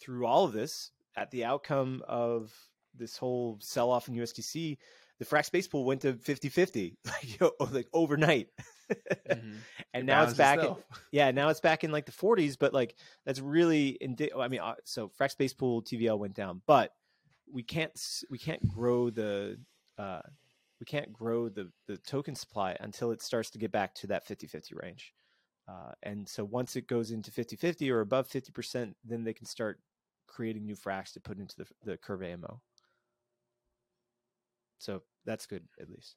through 0.01 0.27
all 0.27 0.45
of 0.45 0.53
this, 0.53 0.93
at 1.17 1.31
the 1.31 1.45
outcome 1.45 2.03
of 2.09 2.53
this 2.95 3.17
whole 3.17 3.59
sell 3.61 3.91
off 3.91 4.09
in 4.09 4.15
USDC, 4.15 4.79
the 5.21 5.25
Frax 5.25 5.53
Base 5.53 5.69
Pool 5.69 5.85
went 5.85 6.01
to 6.03 6.15
50-50, 6.15 6.97
like, 7.07 7.39
yo- 7.41 7.53
like 7.71 7.87
overnight. 7.93 8.49
Mhm. 8.91 9.55
and 9.95 10.03
It 10.03 10.05
now 10.07 10.25
it's 10.25 10.35
back 10.35 10.59
in, 10.59 10.75
yeah 11.13 11.31
now 11.31 11.49
it's 11.49 11.61
back 11.61 11.85
in 11.85 11.93
like 11.93 12.07
the 12.07 12.11
40s 12.13 12.57
but 12.59 12.75
like 12.75 12.97
that's 13.25 13.39
really 13.39 13.91
indi- 13.91 14.35
i 14.35 14.49
mean 14.49 14.59
uh, 14.59 14.75
so 14.85 15.09
frax 15.17 15.39
base 15.39 15.53
pool 15.55 15.81
tvl 15.81 16.19
went 16.19 16.35
down 16.35 16.61
but 16.67 16.91
we 17.53 17.63
can't 17.63 17.93
we 18.31 18.37
can't 18.39 18.67
grow 18.67 19.09
the 19.09 19.57
uh 19.97 20.23
we 20.81 20.87
can't 20.87 21.13
grow 21.13 21.49
the 21.49 21.71
the 21.87 21.99
token 21.99 22.35
supply 22.35 22.77
until 22.81 23.13
it 23.13 23.23
starts 23.23 23.51
to 23.51 23.59
get 23.59 23.71
back 23.71 23.95
to 23.95 24.09
that 24.09 24.27
50-50 24.27 24.83
range 24.83 25.15
uh, 25.69 25.93
and 26.03 26.29
so 26.29 26.43
once 26.45 26.75
it 26.75 26.89
goes 26.89 27.13
into 27.13 27.31
50-50 27.31 27.93
or 27.93 28.01
above 28.01 28.27
50% 28.29 28.95
then 29.05 29.23
they 29.23 29.33
can 29.35 29.47
start 29.47 29.79
creating 30.27 30.65
new 30.67 30.75
Frax 30.75 31.13
to 31.13 31.21
put 31.21 31.39
into 31.39 31.55
the 31.59 31.67
the 31.85 31.97
curve 31.97 32.23
AMO. 32.25 32.61
So 34.81 35.03
that's 35.27 35.47
good 35.47 35.63
at 35.79 35.91
least. 35.91 36.17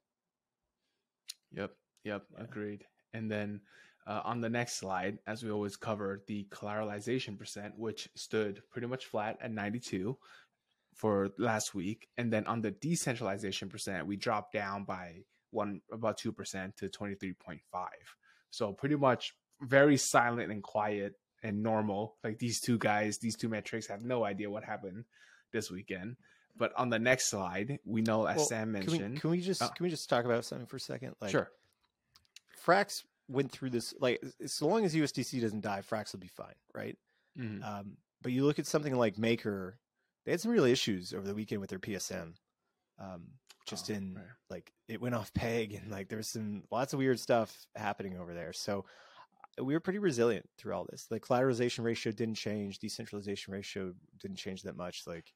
Yep, 1.51 1.75
yep, 2.03 2.25
Yeah. 2.35 2.43
agreed. 2.43 2.85
And 3.13 3.29
then 3.29 3.61
uh, 4.07 4.21
on 4.23 4.41
the 4.41 4.49
next 4.49 4.75
slide, 4.75 5.19
as 5.27 5.43
we 5.43 5.51
always 5.51 5.75
cover, 5.75 6.23
the 6.27 6.45
collateralization 6.49 7.37
percent, 7.37 7.77
which 7.77 8.09
stood 8.15 8.63
pretty 8.71 8.87
much 8.87 9.05
flat 9.05 9.37
at 9.41 9.51
92 9.51 10.17
for 10.95 11.29
last 11.37 11.75
week, 11.75 12.07
and 12.17 12.31
then 12.31 12.45
on 12.47 12.61
the 12.61 12.71
decentralization 12.71 13.69
percent, 13.69 14.07
we 14.07 14.15
dropped 14.15 14.53
down 14.53 14.85
by 14.85 15.23
one 15.51 15.81
about 15.91 16.17
two 16.17 16.31
percent 16.31 16.75
to 16.77 16.87
23.5. 16.87 17.59
So 18.49 18.71
pretty 18.73 18.95
much 18.95 19.33
very 19.61 19.97
silent 19.97 20.51
and 20.51 20.63
quiet 20.63 21.15
and 21.43 21.61
normal. 21.61 22.17
Like 22.23 22.39
these 22.39 22.59
two 22.61 22.77
guys, 22.77 23.17
these 23.17 23.35
two 23.35 23.49
metrics 23.49 23.87
have 23.87 24.03
no 24.03 24.23
idea 24.23 24.49
what 24.49 24.63
happened 24.63 25.05
this 25.51 25.69
weekend. 25.69 26.15
But 26.55 26.71
on 26.77 26.89
the 26.89 26.99
next 26.99 27.29
slide, 27.29 27.79
we 27.85 28.01
know 28.01 28.25
as 28.25 28.37
Well, 28.37 28.45
Sam 28.45 28.73
Can 28.73 28.85
we, 28.85 28.91
mentioned, 28.99 29.21
can 29.21 29.29
we 29.31 29.41
just 29.41 29.61
uh, 29.61 29.69
can 29.69 29.83
we 29.85 29.89
just 29.89 30.07
talk 30.09 30.25
about 30.25 30.45
something 30.45 30.67
for 30.67 30.77
a 30.77 30.79
second? 30.79 31.15
Like, 31.19 31.31
sure, 31.31 31.51
Frax 32.65 33.03
went 33.27 33.51
through 33.51 33.71
this. 33.71 33.93
Like, 33.99 34.23
as 34.43 34.61
long 34.61 34.85
as 34.85 34.93
USDC 34.95 35.41
doesn't 35.41 35.61
die, 35.61 35.81
Frax 35.81 36.13
will 36.13 36.19
be 36.19 36.27
fine, 36.27 36.55
right? 36.73 36.97
Mhm. 37.37 37.63
Um, 37.63 37.97
but 38.21 38.31
you 38.31 38.45
look 38.45 38.59
at 38.59 38.67
something 38.67 38.95
like 38.95 39.17
Maker, 39.17 39.79
they 40.25 40.31
had 40.31 40.41
some 40.41 40.51
real 40.51 40.63
issues 40.63 41.13
over 41.13 41.25
the 41.25 41.33
weekend 41.35 41.61
with 41.61 41.69
their 41.69 41.79
PSM. 41.79 42.35
Um, 42.99 43.23
just 43.65 43.89
Oh, 43.89 43.93
in 43.95 44.15
right. 44.15 44.25
like 44.49 44.73
it 44.87 45.01
went 45.01 45.15
off 45.15 45.33
peg 45.33 45.73
and 45.73 45.89
like 45.89 46.09
there 46.09 46.17
was 46.17 46.27
some 46.27 46.63
lots 46.69 46.93
of 46.93 46.99
weird 46.99 47.19
stuff 47.19 47.65
happening 47.75 48.17
over 48.17 48.33
there. 48.33 48.53
So 48.53 48.85
uh, 49.59 49.63
we 49.63 49.73
were 49.73 49.79
pretty 49.79 49.99
resilient 49.99 50.47
through 50.57 50.73
all 50.73 50.85
this. 50.89 51.05
The 51.07 51.19
collateralization 51.19 51.83
ratio 51.83 52.11
didn't 52.11 52.35
change, 52.35 52.79
decentralization 52.79 53.53
ratio 53.53 53.93
didn't 54.19 54.37
change 54.37 54.63
that 54.63 54.75
much. 54.75 55.07
Like 55.07 55.33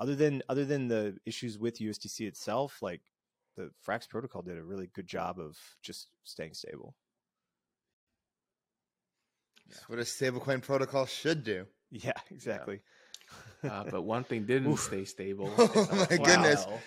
other 0.00 0.14
than 0.14 0.42
other 0.48 0.64
than 0.64 0.88
the 0.88 1.18
issues 1.26 1.58
with 1.58 1.78
USDC 1.78 2.20
itself, 2.26 2.80
like 2.82 3.02
the 3.56 3.70
Frax 3.86 4.08
protocol 4.08 4.42
did 4.42 4.56
a 4.58 4.62
really 4.62 4.88
good 4.94 5.06
job 5.06 5.38
of 5.40 5.56
just 5.82 6.08
staying 6.24 6.54
stable. 6.54 6.94
That's 9.68 9.88
what 9.88 9.98
a 9.98 10.02
stablecoin 10.02 10.62
protocol 10.62 11.06
should 11.06 11.44
do. 11.44 11.66
Yeah, 11.90 12.12
exactly. 12.30 12.80
Uh, 13.64 13.84
but 13.90 14.02
one 14.02 14.22
thing 14.22 14.44
didn't 14.44 14.76
stay 14.76 15.06
stable. 15.06 15.50
Oh 15.58 15.64
is 15.64 15.90
my 15.90 15.98
our 16.10 16.18
goodness. 16.18 16.66
PL. 16.66 16.80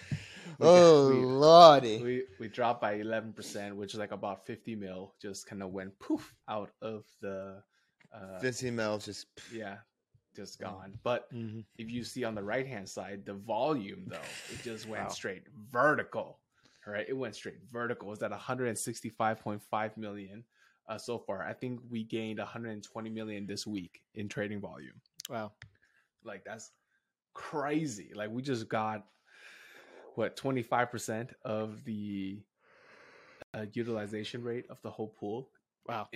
Oh 0.59 1.09
we- 1.09 1.25
lordy! 1.25 2.03
We 2.03 2.23
we 2.39 2.47
dropped 2.49 2.81
by 2.81 2.93
eleven 2.93 3.33
percent, 3.33 3.75
which 3.75 3.93
is 3.95 3.99
like 3.99 4.11
about 4.11 4.45
fifty 4.45 4.75
mil. 4.75 5.15
Just 5.19 5.47
kind 5.47 5.63
of 5.63 5.71
went 5.71 5.97
poof 5.97 6.35
out 6.47 6.69
of 6.83 7.03
the. 7.19 7.63
Uh, 8.13 8.39
15 8.41 8.75
mils 8.75 9.05
just 9.05 9.25
yeah, 9.51 9.77
just 10.35 10.59
gone. 10.59 10.97
But 11.03 11.31
Mhm. 11.33 11.65
if 11.77 11.89
you 11.91 12.03
see 12.03 12.23
on 12.23 12.35
the 12.35 12.43
right 12.43 12.65
hand 12.67 12.87
side, 12.87 13.25
the 13.25 13.33
volume 13.33 14.05
though, 14.07 14.17
it 14.51 14.61
just 14.63 14.87
went 14.87 15.03
Wow. 15.03 15.09
straight 15.09 15.47
vertical. 15.49 16.39
All 16.87 16.93
right, 16.93 17.07
it 17.07 17.13
went 17.13 17.35
straight 17.35 17.61
vertical. 17.71 18.07
It 18.07 18.11
was 18.11 18.23
at 18.23 18.31
one 18.31 18.39
hundred 18.39 18.67
and 18.69 18.77
sixty 18.77 19.09
five 19.09 19.39
point 19.39 19.61
five 19.61 19.95
million 19.97 20.43
uh, 20.87 20.97
so 20.97 21.19
far. 21.19 21.43
I 21.43 21.53
think 21.53 21.79
we 21.89 22.03
gained 22.03 22.39
one 22.39 22.47
hundred 22.47 22.71
and 22.71 22.83
twenty 22.83 23.09
million 23.09 23.45
this 23.45 23.67
week 23.67 24.01
in 24.15 24.27
trading 24.27 24.59
volume. 24.59 24.99
Wow. 25.29 25.53
Like 26.23 26.43
that's 26.43 26.71
crazy. 27.33 28.13
Like 28.13 28.29
we 28.31 28.41
just 28.41 28.67
got 28.67 29.07
what 30.15 30.35
25% 30.35 31.33
of 31.43 31.83
the 31.85 32.41
uh, 33.53 33.65
utilization 33.73 34.43
rate 34.43 34.65
of 34.69 34.81
the 34.81 34.89
whole 34.91 35.07
pool 35.07 35.49
Wow. 35.87 36.07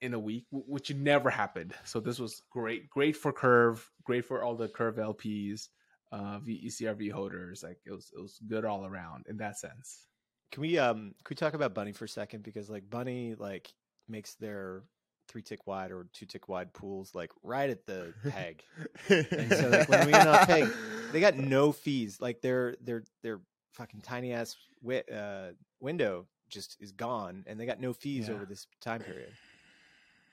in 0.00 0.14
a 0.14 0.18
week, 0.18 0.44
which 0.50 0.92
never 0.94 1.30
happened. 1.30 1.74
So 1.84 1.98
this 2.00 2.18
was 2.18 2.42
great, 2.50 2.88
great 2.90 3.16
for 3.16 3.32
Curve, 3.32 3.88
great 4.04 4.24
for 4.26 4.42
all 4.42 4.54
the 4.54 4.68
Curve 4.68 4.96
LPs, 4.96 5.68
uh, 6.12 6.38
v- 6.40 6.66
ECRV 6.68 7.10
holders. 7.10 7.62
Like 7.62 7.78
it 7.86 7.90
was, 7.92 8.10
it 8.16 8.20
was 8.20 8.38
good 8.46 8.64
all 8.64 8.84
around 8.84 9.26
in 9.28 9.38
that 9.38 9.58
sense. 9.58 10.06
Can 10.52 10.60
we 10.60 10.78
um 10.78 11.14
can 11.24 11.30
we 11.30 11.36
talk 11.36 11.54
about 11.54 11.74
Bunny 11.74 11.92
for 11.92 12.04
a 12.04 12.08
second? 12.08 12.44
Because 12.44 12.70
like 12.70 12.88
Bunny 12.88 13.34
like 13.36 13.72
makes 14.08 14.34
their 14.36 14.84
three 15.28 15.42
tick 15.42 15.66
wide 15.66 15.90
or 15.90 16.06
two 16.12 16.26
tick 16.26 16.48
wide 16.48 16.72
pools 16.74 17.12
like 17.14 17.30
right 17.42 17.70
at 17.70 17.86
the 17.86 18.12
peg. 18.28 18.62
And 19.08 19.50
so 19.52 19.68
like 19.68 19.88
when 19.88 20.06
we 20.06 20.12
went 20.12 20.28
off 20.28 20.46
peg, 20.46 20.68
they 21.12 21.18
got 21.20 21.36
no 21.36 21.72
fees. 21.72 22.20
Like 22.20 22.40
their 22.40 22.76
their 22.82 23.02
their 23.22 23.40
fucking 23.72 24.02
tiny 24.02 24.32
ass 24.32 24.54
wi- 24.82 25.02
uh, 25.12 25.52
window 25.80 26.26
just 26.48 26.76
is 26.80 26.92
gone, 26.92 27.44
and 27.46 27.58
they 27.58 27.66
got 27.66 27.80
no 27.80 27.92
fees 27.92 28.28
Yeah. 28.28 28.34
over 28.34 28.44
this 28.46 28.66
time 28.80 29.00
period. 29.00 29.32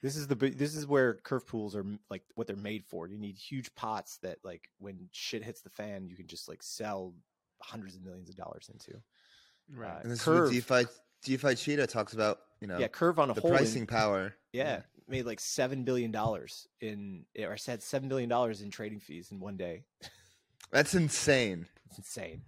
This 0.01 0.15
is 0.15 0.27
the 0.27 0.36
this 0.36 0.75
is 0.75 0.88
where 0.88 1.15
curve 1.15 1.46
pools 1.46 1.75
are 1.75 1.86
like 2.10 2.24
what 2.36 2.48
they're 2.48 2.56
made 2.56 2.84
for. 2.86 3.08
You 3.08 3.18
need 3.20 3.38
huge 3.38 3.74
pots 3.75 4.18
that 4.24 4.38
like 4.44 4.70
when 4.80 5.10
shit 5.12 5.44
hits 5.44 5.62
the 5.62 5.70
fan, 5.70 6.08
you 6.08 6.15
can 6.15 6.27
just 6.27 6.50
like 6.50 6.63
sell 6.63 7.13
hundreds 7.62 7.96
of 7.96 8.03
millions 8.03 8.30
of 8.30 8.36
dollars 8.36 8.70
into. 8.74 9.00
Right. 9.74 9.98
Uh, 9.98 10.00
and 10.01 10.12
this 10.12 10.24
Curve. 10.24 10.51
is 10.53 10.68
what 10.70 10.88
DeFi 11.24 11.38
DeFi 11.38 11.56
Cheetah 11.56 11.88
talks 11.88 12.13
about. 12.13 12.39
You 12.62 12.68
know, 12.68 12.77
Yeah, 12.80 12.88
curve 12.88 13.20
on 13.20 13.30
a 13.30 13.34
the 13.34 13.41
holding- 13.41 13.58
pricing 13.58 13.88
power. 13.88 14.36
Yeah, 14.53 14.82
made 15.08 15.25
like 15.25 15.39
seven 15.39 15.84
billion 15.84 16.12
dollars 16.12 16.68
in, 16.80 17.25
or 17.39 17.58
said 17.58 17.82
seven 17.84 18.10
billion 18.10 18.30
dollars 18.30 18.62
in 18.62 18.70
trading 18.72 19.00
fees 19.00 19.32
in 19.32 19.39
one 19.39 19.56
day. 19.58 19.84
That's 20.72 20.94
insane. 20.96 21.68
It's 21.89 21.98
insane. 22.00 22.41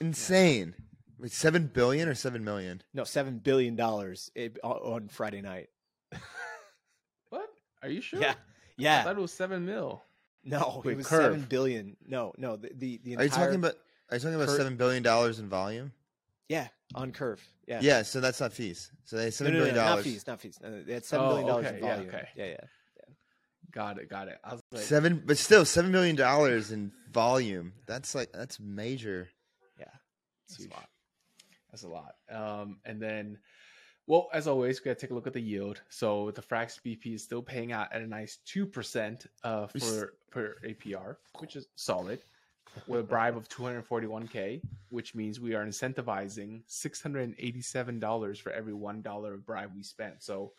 Insane. 0.00 0.74
Wait, 1.18 1.32
seven 1.32 1.66
billion 1.72 2.08
or 2.08 2.14
seven 2.14 2.44
million? 2.44 2.82
No, 2.92 3.04
seven 3.04 3.38
billion 3.38 3.74
dollars 3.76 4.30
eh, 4.36 4.48
on 4.62 5.08
Friday 5.08 5.40
night. 5.40 5.68
What? 7.30 7.48
Are 7.82 7.88
you 7.88 8.00
sure? 8.00 8.20
Yeah, 8.20 8.32
I 8.32 8.34
yeah. 8.76 9.02
thought 9.02 9.16
it 9.16 9.20
was 9.20 9.32
seven 9.32 9.66
mil. 9.66 10.02
No, 10.44 10.80
Wait, 10.84 10.92
it 10.92 10.96
was 10.98 11.06
Curve. 11.08 11.22
seven 11.24 11.40
billion. 11.48 11.96
No, 12.06 12.32
no. 12.38 12.56
The 12.56 12.70
the, 12.74 13.00
the 13.02 13.16
Are 13.16 13.24
you 13.24 13.30
talking 13.30 13.56
about? 13.56 13.74
Are 14.10 14.16
you 14.16 14.20
talking 14.20 14.36
about 14.36 14.48
Cur- 14.48 14.56
seven 14.56 14.76
billion 14.76 15.02
dollars 15.02 15.38
in 15.38 15.48
volume? 15.48 15.92
yeah 16.48 16.68
on 16.94 17.10
curve. 17.10 17.42
Yeah, 17.66 17.80
Yeah. 17.82 18.02
so 18.02 18.20
that's 18.20 18.40
not 18.40 18.52
fees. 18.52 18.92
So 19.04 19.16
they 19.16 19.24
have 19.24 19.32
No, 19.32 19.34
seven 19.34 19.52
no, 19.54 19.58
no, 19.58 19.64
billion 19.64 19.74
no, 19.76 19.82
not 19.82 19.88
dollars. 19.88 20.04
fees, 20.04 20.26
not 20.28 20.40
fees. 20.40 20.58
No, 20.62 20.82
they 20.82 20.92
had 20.92 21.04
seven 21.04 21.26
Oh, 21.26 21.28
billion 21.30 21.46
dollars 21.48 21.66
okay, 21.66 21.78
in 21.78 21.84
yeah, 21.84 21.94
volume. 21.96 22.08
okay. 22.14 22.28
yeah, 22.36 22.44
yeah. 22.46 22.56
Got 23.72 23.98
it. 23.98 24.08
Got 24.08 24.28
it. 24.28 24.38
I 24.44 24.52
was 24.52 24.60
like, 24.70 24.82
Seven, 24.84 25.22
but 25.26 25.36
still 25.38 25.64
seven 25.64 25.90
million 25.90 26.14
dollars 26.14 26.70
in 26.70 26.92
volume. 27.10 27.72
That's 27.88 28.14
like 28.14 28.30
that's 28.32 28.60
major. 28.60 29.28
yeah. 29.80 29.86
It's 30.48 30.58
That's 30.58 30.70
a 30.70 30.74
lot. 30.74 30.88
That's 31.76 31.84
a 31.84 31.88
lot. 31.88 32.14
Um, 32.30 32.78
and 32.86 33.02
then, 33.02 33.36
well, 34.06 34.30
as 34.32 34.46
always, 34.46 34.80
we 34.80 34.86
gotta 34.86 34.98
take 34.98 35.10
a 35.10 35.14
look 35.14 35.26
at 35.26 35.34
the 35.34 35.40
yield. 35.42 35.82
So 35.90 36.30
the 36.30 36.40
Frax 36.40 36.80
BP 36.82 37.16
is 37.16 37.22
still 37.22 37.42
paying 37.42 37.70
out 37.70 37.92
at 37.92 38.00
a 38.00 38.06
nice 38.06 38.38
two 38.46 38.64
percent 38.64 39.26
uh, 39.44 39.66
for 39.66 40.14
per 40.30 40.56
APR, 40.64 41.16
which 41.38 41.54
is 41.54 41.66
solid, 41.74 42.20
with 42.86 43.00
a 43.00 43.02
bribe 43.02 43.36
of 43.36 43.46
two 43.50 43.62
hundred 43.62 43.84
forty-one 43.84 44.26
k, 44.26 44.62
which 44.88 45.14
means 45.14 45.38
we 45.38 45.54
are 45.54 45.66
incentivizing 45.66 46.62
six 46.66 47.02
hundred 47.02 47.24
and 47.24 47.34
eighty-seven 47.38 48.00
dollars 48.00 48.38
for 48.38 48.52
every 48.52 48.72
one 48.72 49.02
dollar 49.02 49.34
of 49.34 49.44
bribe 49.44 49.72
we 49.76 49.82
spent. 49.82 50.22
So 50.22 50.52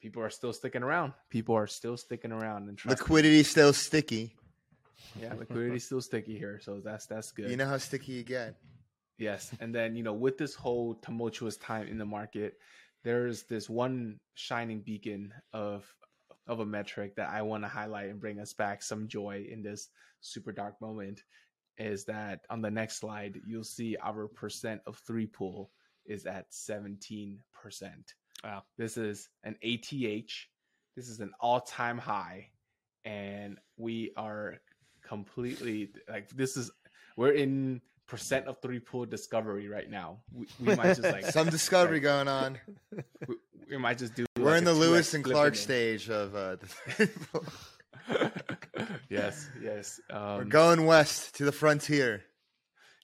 people 0.00 0.22
are 0.22 0.30
still 0.30 0.54
sticking 0.54 0.82
around. 0.82 1.12
People 1.28 1.54
are 1.54 1.66
still 1.66 1.98
sticking 1.98 2.32
around 2.32 2.70
and 2.70 2.78
trust 2.78 2.98
me. 2.98 3.02
Liquidity 3.02 3.42
still 3.42 3.74
sticky. 3.74 4.34
Yeah, 5.20 5.34
liquidity 5.34 5.78
still 5.78 6.00
sticky 6.00 6.38
here, 6.38 6.58
so 6.62 6.80
that's 6.82 7.04
that's 7.04 7.32
good. 7.32 7.50
You 7.50 7.58
know 7.58 7.66
how 7.66 7.76
sticky 7.76 8.12
you 8.12 8.22
get. 8.22 8.56
Yes, 9.22 9.52
and 9.60 9.72
then 9.72 9.94
you 9.94 10.02
know, 10.02 10.12
with 10.12 10.36
this 10.36 10.52
whole 10.52 10.96
tumultuous 10.96 11.56
time 11.56 11.86
in 11.86 11.96
the 11.96 12.04
market, 12.04 12.54
there's 13.04 13.44
this 13.44 13.70
one 13.70 14.18
shining 14.34 14.80
beacon 14.80 15.32
of 15.52 15.86
of 16.48 16.58
a 16.58 16.66
metric 16.66 17.14
that 17.14 17.30
I 17.30 17.40
want 17.42 17.62
to 17.62 17.68
highlight 17.68 18.10
and 18.10 18.18
bring 18.18 18.40
us 18.40 18.52
back 18.52 18.82
some 18.82 19.06
joy 19.06 19.46
in 19.48 19.62
this 19.62 19.90
super 20.22 20.50
dark 20.50 20.80
moment. 20.80 21.22
Is 21.78 22.04
that 22.06 22.40
on 22.50 22.62
the 22.62 22.70
next 22.70 22.96
slide? 22.96 23.40
You'll 23.46 23.62
see 23.62 23.96
our 24.02 24.26
percent 24.26 24.80
of 24.86 24.96
three 25.06 25.26
pool 25.26 25.70
is 26.04 26.26
at 26.26 26.46
seventeen 26.50 27.38
percent. 27.52 28.14
Wow. 28.42 28.64
This 28.76 28.96
is 28.96 29.28
an 29.44 29.54
ATH. 29.62 30.32
This 30.96 31.08
is 31.08 31.20
an 31.20 31.30
all 31.38 31.60
time 31.60 31.98
high, 31.98 32.48
and 33.04 33.56
we 33.76 34.10
are 34.16 34.56
completely 35.06 35.92
like 36.08 36.28
this 36.30 36.56
is 36.56 36.72
we're 37.16 37.32
in 37.32 37.80
percent 38.12 38.46
of 38.46 38.60
three 38.60 38.78
pool 38.78 39.06
discovery 39.06 39.68
right 39.68 39.88
now. 39.90 40.18
We, 40.34 40.46
we 40.60 40.76
might 40.76 40.88
just 40.88 41.02
like 41.02 41.24
Some 41.24 41.48
discovery 41.48 41.96
like, 41.96 42.02
going 42.02 42.28
on. 42.28 42.58
we, 43.26 43.36
we 43.70 43.78
might 43.78 43.96
just 43.96 44.14
do. 44.14 44.26
We're 44.38 44.50
like 44.50 44.58
in 44.58 44.64
the 44.64 44.74
Lewis 44.74 45.14
and 45.14 45.24
Clark 45.24 45.56
stage 45.56 46.10
of 46.10 46.36
uh, 46.36 46.56
yes, 49.08 49.48
yes. 49.62 49.98
Um, 50.10 50.36
We're 50.36 50.44
going 50.44 50.84
west 50.84 51.36
to 51.36 51.46
the 51.46 51.52
frontier. 51.52 52.22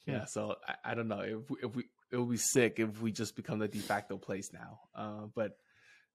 Yeah, 0.04 0.26
so 0.26 0.56
I, 0.68 0.92
I 0.92 0.94
don't 0.94 1.08
know 1.08 1.20
if 1.20 1.50
we, 1.50 1.56
if 1.62 1.74
we 1.74 1.84
it 2.12 2.18
would 2.18 2.30
be 2.30 2.36
sick 2.36 2.78
if 2.78 3.00
we 3.00 3.10
just 3.10 3.34
become 3.34 3.58
the 3.58 3.68
de 3.68 3.78
facto 3.78 4.18
place 4.18 4.50
now. 4.52 4.80
Uh, 4.94 5.26
but 5.34 5.56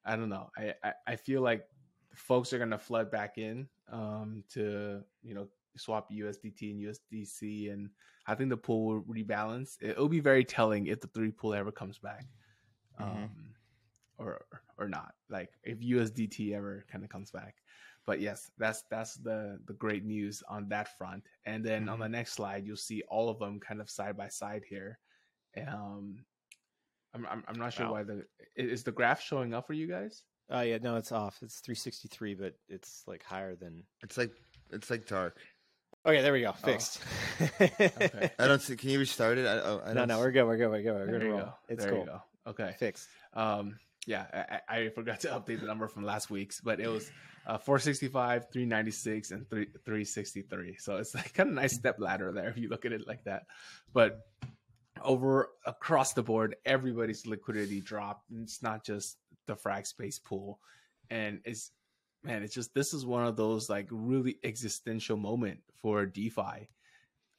I 0.06 0.16
don't 0.16 0.30
know. 0.30 0.52
I, 0.56 0.76
I 0.84 0.94
I 1.08 1.16
feel 1.16 1.42
like 1.42 1.66
folks 2.14 2.54
are 2.54 2.60
gonna 2.60 2.78
flood 2.78 3.10
back 3.10 3.40
in 3.40 3.68
um, 3.92 4.44
to 4.54 5.02
you 5.24 5.34
know 5.34 5.48
swap 5.80 6.10
USDT 6.12 6.72
and 6.72 6.80
USDC, 6.82 7.72
and 7.72 7.90
I 8.28 8.36
think 8.36 8.50
the 8.50 8.58
pool 8.58 8.86
will 8.86 9.02
rebalance. 9.04 9.76
It'll 9.82 10.10
be 10.10 10.20
very 10.20 10.44
telling 10.46 10.88
if 10.88 11.02
the 11.02 11.08
three 11.08 11.32
pool 11.32 11.54
ever 11.54 11.72
comes 11.72 11.98
back, 12.00 12.26
um, 13.00 13.08
Mhm. 13.08 13.54
or 14.18 14.46
or 14.78 14.88
not. 14.88 15.14
Like 15.30 15.52
if 15.64 15.80
USDT 15.80 16.54
ever 16.54 16.86
kind 16.92 17.04
of 17.04 17.10
comes 17.10 17.32
back. 17.32 17.56
but 18.06 18.20
yes, 18.20 18.52
that's 18.58 18.84
that's 18.90 19.16
the 19.16 19.60
the 19.66 19.74
great 19.74 20.04
news 20.04 20.44
on 20.50 20.68
that 20.68 20.98
front. 20.98 21.24
And 21.46 21.64
then 21.64 21.88
on 21.88 22.00
the 22.00 22.10
next 22.10 22.34
slide, 22.34 22.66
you'll 22.66 22.76
see 22.76 23.02
all 23.08 23.30
of 23.30 23.40
them 23.40 23.62
kind 23.62 23.80
of 23.80 23.90
side 23.90 24.18
by 24.18 24.28
side 24.28 24.64
here. 24.68 25.00
Um, 25.68 26.26
I'm 27.14 27.26
I'm, 27.28 27.44
I'm 27.48 27.56
not 27.58 27.72
sure 27.72 27.86
Wow. 27.86 27.94
why 27.94 28.04
the 28.04 28.26
is 28.58 28.84
the 28.84 28.92
graph 28.92 29.22
showing 29.22 29.54
up 29.54 29.68
for 29.68 29.74
you 29.74 29.88
guys. 29.88 30.24
Oh 30.50 30.60
yeah, 30.62 30.80
no, 30.80 30.98
it's 30.98 31.14
off. 31.14 31.40
It's 31.42 31.62
363, 31.62 32.36
but 32.36 32.54
it's 32.68 33.04
like 33.08 33.24
higher 33.24 33.56
than. 33.56 33.86
It's 34.02 34.18
like 34.18 34.32
it's 34.72 34.90
like 34.90 35.06
dark. 35.08 35.40
Okay, 36.06 36.22
there 36.22 36.34
we 36.34 36.42
go. 36.42 36.52
Fixed. 36.52 37.00
Okay. 37.40 38.32
I 38.40 38.48
don't 38.48 38.62
see. 38.62 38.76
Can 38.76 38.90
you 38.90 39.00
restart 39.00 39.38
it? 39.38 39.46
I, 39.46 39.60
oh, 39.60 39.82
I 39.86 39.90
no, 39.90 39.94
don't 39.94 40.08
no, 40.10 40.20
we're 40.20 40.32
good. 40.32 40.44
We're 40.44 40.58
good. 40.58 40.70
We're 40.70 40.82
good. 40.82 40.94
We're 40.94 41.06
There 41.06 41.20
gonna 41.20 41.44
go. 41.44 41.54
It's 41.70 41.84
there 41.84 41.94
cool. 41.94 42.06
go. 42.06 42.22
Okay. 42.48 42.76
Fixed. 42.78 43.08
Um, 43.34 43.80
yeah, 44.06 44.60
I, 44.70 44.80
I 44.80 44.90
forgot 44.90 45.22
to 45.22 45.30
update 45.30 45.62
the 45.62 45.66
number 45.66 45.88
from 45.88 46.04
last 46.04 46.30
week's, 46.30 46.60
but 46.60 46.82
it 46.82 46.90
was 46.90 47.10
uh, 47.48 47.58
465, 47.58 48.48
396, 48.52 49.32
and 49.32 49.50
3, 49.50 49.66
363. 49.86 50.76
So 50.78 50.98
it's 50.98 51.16
like 51.16 51.34
kind 51.34 51.48
of 51.50 51.56
nice 51.56 51.74
step 51.76 51.96
ladder 52.00 52.34
there 52.34 52.50
if 52.50 52.58
you 52.58 52.68
look 52.68 52.86
at 52.86 52.92
it 52.92 53.08
like 53.08 53.24
that. 53.24 53.44
But 53.94 54.20
over 55.02 55.50
across 55.66 56.14
the 56.14 56.24
board, 56.24 56.58
everybody's 56.66 57.26
liquidity 57.26 57.80
dropped. 57.80 58.30
And 58.30 58.44
it's 58.44 58.62
not 58.62 58.84
just 58.86 59.18
the 59.46 59.56
Frax 59.56 59.96
Base 59.98 60.20
Pool, 60.20 60.60
and 61.10 61.40
it's 61.46 61.72
man, 62.24 62.44
it's 62.44 62.54
just 62.54 62.74
this 62.74 62.94
is 62.94 63.06
one 63.06 63.26
of 63.26 63.36
those 63.36 63.70
like 63.70 63.88
really 63.92 64.38
existential 64.44 65.18
moment 65.18 65.60
for 65.82 66.06
DeFi. 66.06 66.70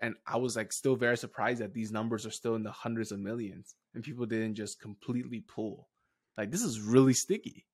And 0.01 0.17
I 0.27 0.37
was 0.37 0.57
like 0.57 0.73
still 0.73 0.97
very 0.97 1.17
surprised 1.17 1.61
that 1.61 1.73
these 1.73 1.93
numbers 1.93 2.27
are 2.27 2.31
still 2.31 2.57
in 2.57 2.63
the 2.63 2.71
hundreds 2.71 3.11
of 3.11 3.21
millions 3.21 3.75
and 3.95 4.05
people 4.05 4.27
didn't 4.27 4.55
just 4.55 4.81
completely 4.81 5.41
pull. 5.41 5.89
Like 6.37 6.51
this 6.51 6.63
is 6.63 6.81
really 6.81 7.15
sticky. 7.15 7.65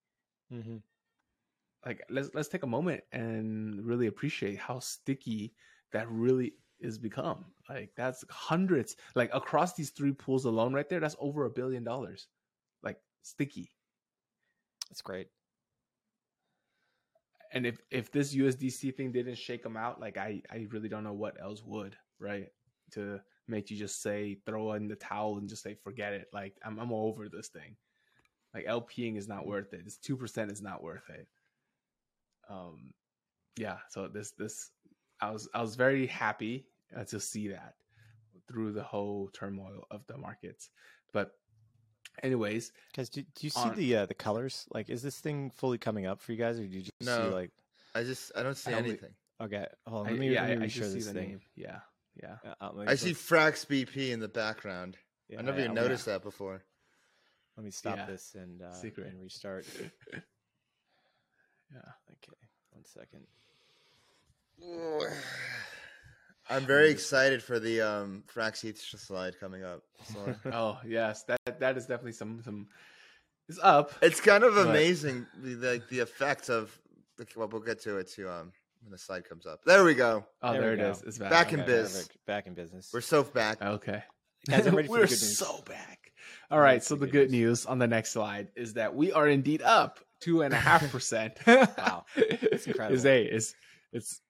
Mm-hmm. 0.52 0.76
Like 1.84 2.02
let's 2.10 2.30
let's 2.34 2.48
take 2.48 2.62
a 2.62 2.68
moment 2.68 3.02
and 3.10 3.84
really 3.84 4.06
appreciate 4.06 4.58
how 4.58 4.78
sticky 4.78 5.54
that 5.92 6.08
really 6.10 6.54
is 6.78 6.98
become. 6.98 7.46
Like 7.68 7.90
that's 7.96 8.24
hundreds. 8.30 8.96
Like 9.14 9.30
across 9.32 9.74
these 9.74 9.90
three 9.90 10.12
pools 10.12 10.44
alone, 10.44 10.72
right 10.72 10.88
there, 10.88 11.00
that's 11.00 11.16
over 11.18 11.46
a 11.46 11.50
billion 11.50 11.84
dollars. 11.84 12.28
Like 12.82 12.98
sticky. 13.22 13.72
That's 14.88 15.02
great. 15.02 15.28
And 17.52 17.66
if 17.66 17.78
if 17.90 18.12
this 18.12 18.34
USDC 18.34 18.94
thing 18.96 19.12
didn't 19.12 19.38
shake 19.38 19.62
them 19.62 19.76
out, 19.76 20.00
like 20.00 20.16
I 20.16 20.42
I 20.50 20.66
really 20.70 20.88
don't 20.88 21.04
know 21.04 21.12
what 21.12 21.40
else 21.40 21.62
would, 21.64 21.96
right? 22.18 22.48
To 22.92 23.20
make 23.48 23.70
you 23.70 23.76
just 23.76 24.02
say 24.02 24.38
throw 24.46 24.72
in 24.74 24.86
the 24.86 24.96
towel 24.96 25.38
and 25.38 25.48
just 25.48 25.62
say 25.62 25.74
forget 25.74 26.12
it. 26.12 26.28
Like 26.32 26.54
I'm 26.64 26.78
I'm 26.78 26.92
over 26.92 27.28
this 27.28 27.48
thing. 27.48 27.76
Like 28.54 28.66
LPing 28.66 29.16
is 29.16 29.28
not 29.28 29.46
worth 29.46 29.72
it. 29.72 29.84
This 29.84 29.96
two 29.96 30.16
percent 30.16 30.50
is 30.50 30.62
not 30.62 30.82
worth 30.82 31.08
it. 31.10 31.26
Um, 32.48 32.92
yeah. 33.56 33.78
So 33.90 34.08
this 34.08 34.32
this 34.32 34.70
I 35.20 35.30
was 35.30 35.48
I 35.54 35.60
was 35.60 35.74
very 35.74 36.06
happy 36.06 36.66
uh, 36.96 37.04
to 37.04 37.20
see 37.20 37.48
that 37.48 37.74
through 38.48 38.72
the 38.72 38.82
whole 38.82 39.30
turmoil 39.32 39.84
of 39.90 40.06
the 40.06 40.16
markets. 40.16 40.70
But 41.12 41.32
anyways, 42.22 42.72
Guys, 42.96 43.08
do, 43.08 43.22
do 43.22 43.28
you 43.40 43.50
see 43.50 43.60
On- 43.60 43.74
the 43.76 43.96
uh, 43.96 44.06
the 44.06 44.14
colors? 44.14 44.66
Like, 44.72 44.88
is 44.90 45.02
this 45.02 45.18
thing 45.18 45.50
fully 45.50 45.78
coming 45.78 46.06
up 46.06 46.20
for 46.20 46.32
you 46.32 46.38
guys, 46.38 46.58
or 46.58 46.66
do 46.66 46.76
you 46.76 46.82
just 46.82 46.92
No. 47.02 47.28
see 47.28 47.34
like? 47.34 47.50
I 47.94 48.02
just 48.04 48.32
I 48.36 48.42
don't 48.42 48.56
see 48.56 48.72
I 48.72 48.76
only- 48.78 48.90
anything. 48.90 49.14
Okay, 49.40 49.66
hold 49.86 50.02
on. 50.02 50.06
I, 50.08 50.10
Let 50.10 50.20
me, 50.20 50.28
yeah, 50.34 50.42
let 50.46 50.58
me 50.58 50.62
I, 50.62 50.64
I 50.64 50.68
just 50.68 50.90
see 50.92 50.98
this 50.98 51.06
the 51.06 51.12
thing. 51.14 51.28
name. 51.30 51.40
Yeah, 51.56 51.78
yeah. 52.22 52.36
Uh, 52.60 52.64
uh, 52.76 52.84
I 52.86 52.94
see 52.96 53.12
Frax 53.12 53.64
BP 53.66 54.10
in 54.10 54.20
the 54.20 54.28
background. 54.28 54.98
yeah, 55.30 55.38
I 55.38 55.42
never 55.42 55.58
yeah, 55.58 55.64
even 55.64 55.74
me- 55.76 55.80
noticed 55.80 56.04
that 56.06 56.22
before. 56.22 56.62
Let 57.56 57.64
me 57.64 57.70
stop 57.70 57.96
Yeah. 57.96 58.06
this 58.06 58.34
and 58.34 58.60
uh, 58.62 58.72
Secret. 58.74 59.06
and 59.08 59.20
restart. 59.20 59.66
yeah. 60.12 60.18
Okay, 61.72 62.36
one 62.72 62.84
second. 62.84 63.26
I'm 66.50 66.66
very 66.66 66.90
excited 66.90 67.42
for 67.42 67.58
the 67.60 67.80
um, 67.80 68.24
Frax 68.32 68.64
ETH 68.64 68.78
slide 68.78 69.38
coming 69.38 69.62
up. 69.64 69.82
So. 70.12 70.34
Oh 70.52 70.78
yes, 70.86 71.22
that 71.24 71.60
that 71.60 71.76
is 71.76 71.86
definitely 71.86 72.12
some 72.12 72.42
some. 72.42 72.66
It's 73.48 73.58
up. 73.62 73.92
It's 74.02 74.20
kind 74.20 74.44
of 74.44 74.54
But- 74.54 74.68
amazing, 74.68 75.26
the 75.42 75.54
like 75.56 75.88
the 75.88 76.00
effect 76.00 76.48
of. 76.50 76.76
Well, 77.36 77.48
we'll 77.48 77.60
get 77.60 77.80
to 77.82 77.98
it 77.98 78.08
too. 78.10 78.28
Um, 78.28 78.52
when 78.82 78.92
the 78.92 78.98
slide 78.98 79.28
comes 79.28 79.44
up. 79.44 79.60
There 79.66 79.84
we 79.84 79.94
go. 79.94 80.24
Oh, 80.42 80.52
There 80.52 80.62
there, 80.62 80.72
it 80.72 80.76
go. 80.78 80.90
is. 80.90 81.02
It's 81.02 81.18
back. 81.18 81.30
Back 81.30 81.52
in 81.52 81.60
Okay, 81.60 81.66
biz. 81.70 81.92
perfect. 81.92 82.26
Back 82.26 82.46
in 82.46 82.54
business. 82.54 82.90
We're 82.94 83.02
so 83.02 83.22
back. 83.22 83.60
Okay. 83.60 84.02
Guys, 84.48 84.66
I'm 84.66 84.74
ready 84.74 84.88
for 84.88 84.92
We're 84.92 85.00
good 85.00 85.10
news. 85.10 85.36
so 85.36 85.60
back. 85.68 85.98
All 86.50 86.60
right. 86.60 86.82
So 86.82 86.94
the 86.94 87.00
the 87.00 87.06
good 87.12 87.26
good 87.26 87.30
news 87.30 87.66
on 87.66 87.78
the 87.78 87.86
next 87.86 88.12
slide 88.12 88.48
is 88.56 88.72
that 88.74 88.94
we 88.94 89.12
are 89.12 89.28
indeed 89.28 89.60
up 89.60 90.00
two 90.22 90.40
and 90.42 90.54
a 90.54 90.56
half 90.56 90.90
percent. 90.90 91.34
Wow. 91.46 92.06
It's 92.16 92.66
incredible. 92.66 92.96
Is 92.96 93.04
a 93.04 93.22
is 93.22 93.54
it's. 93.92 94.20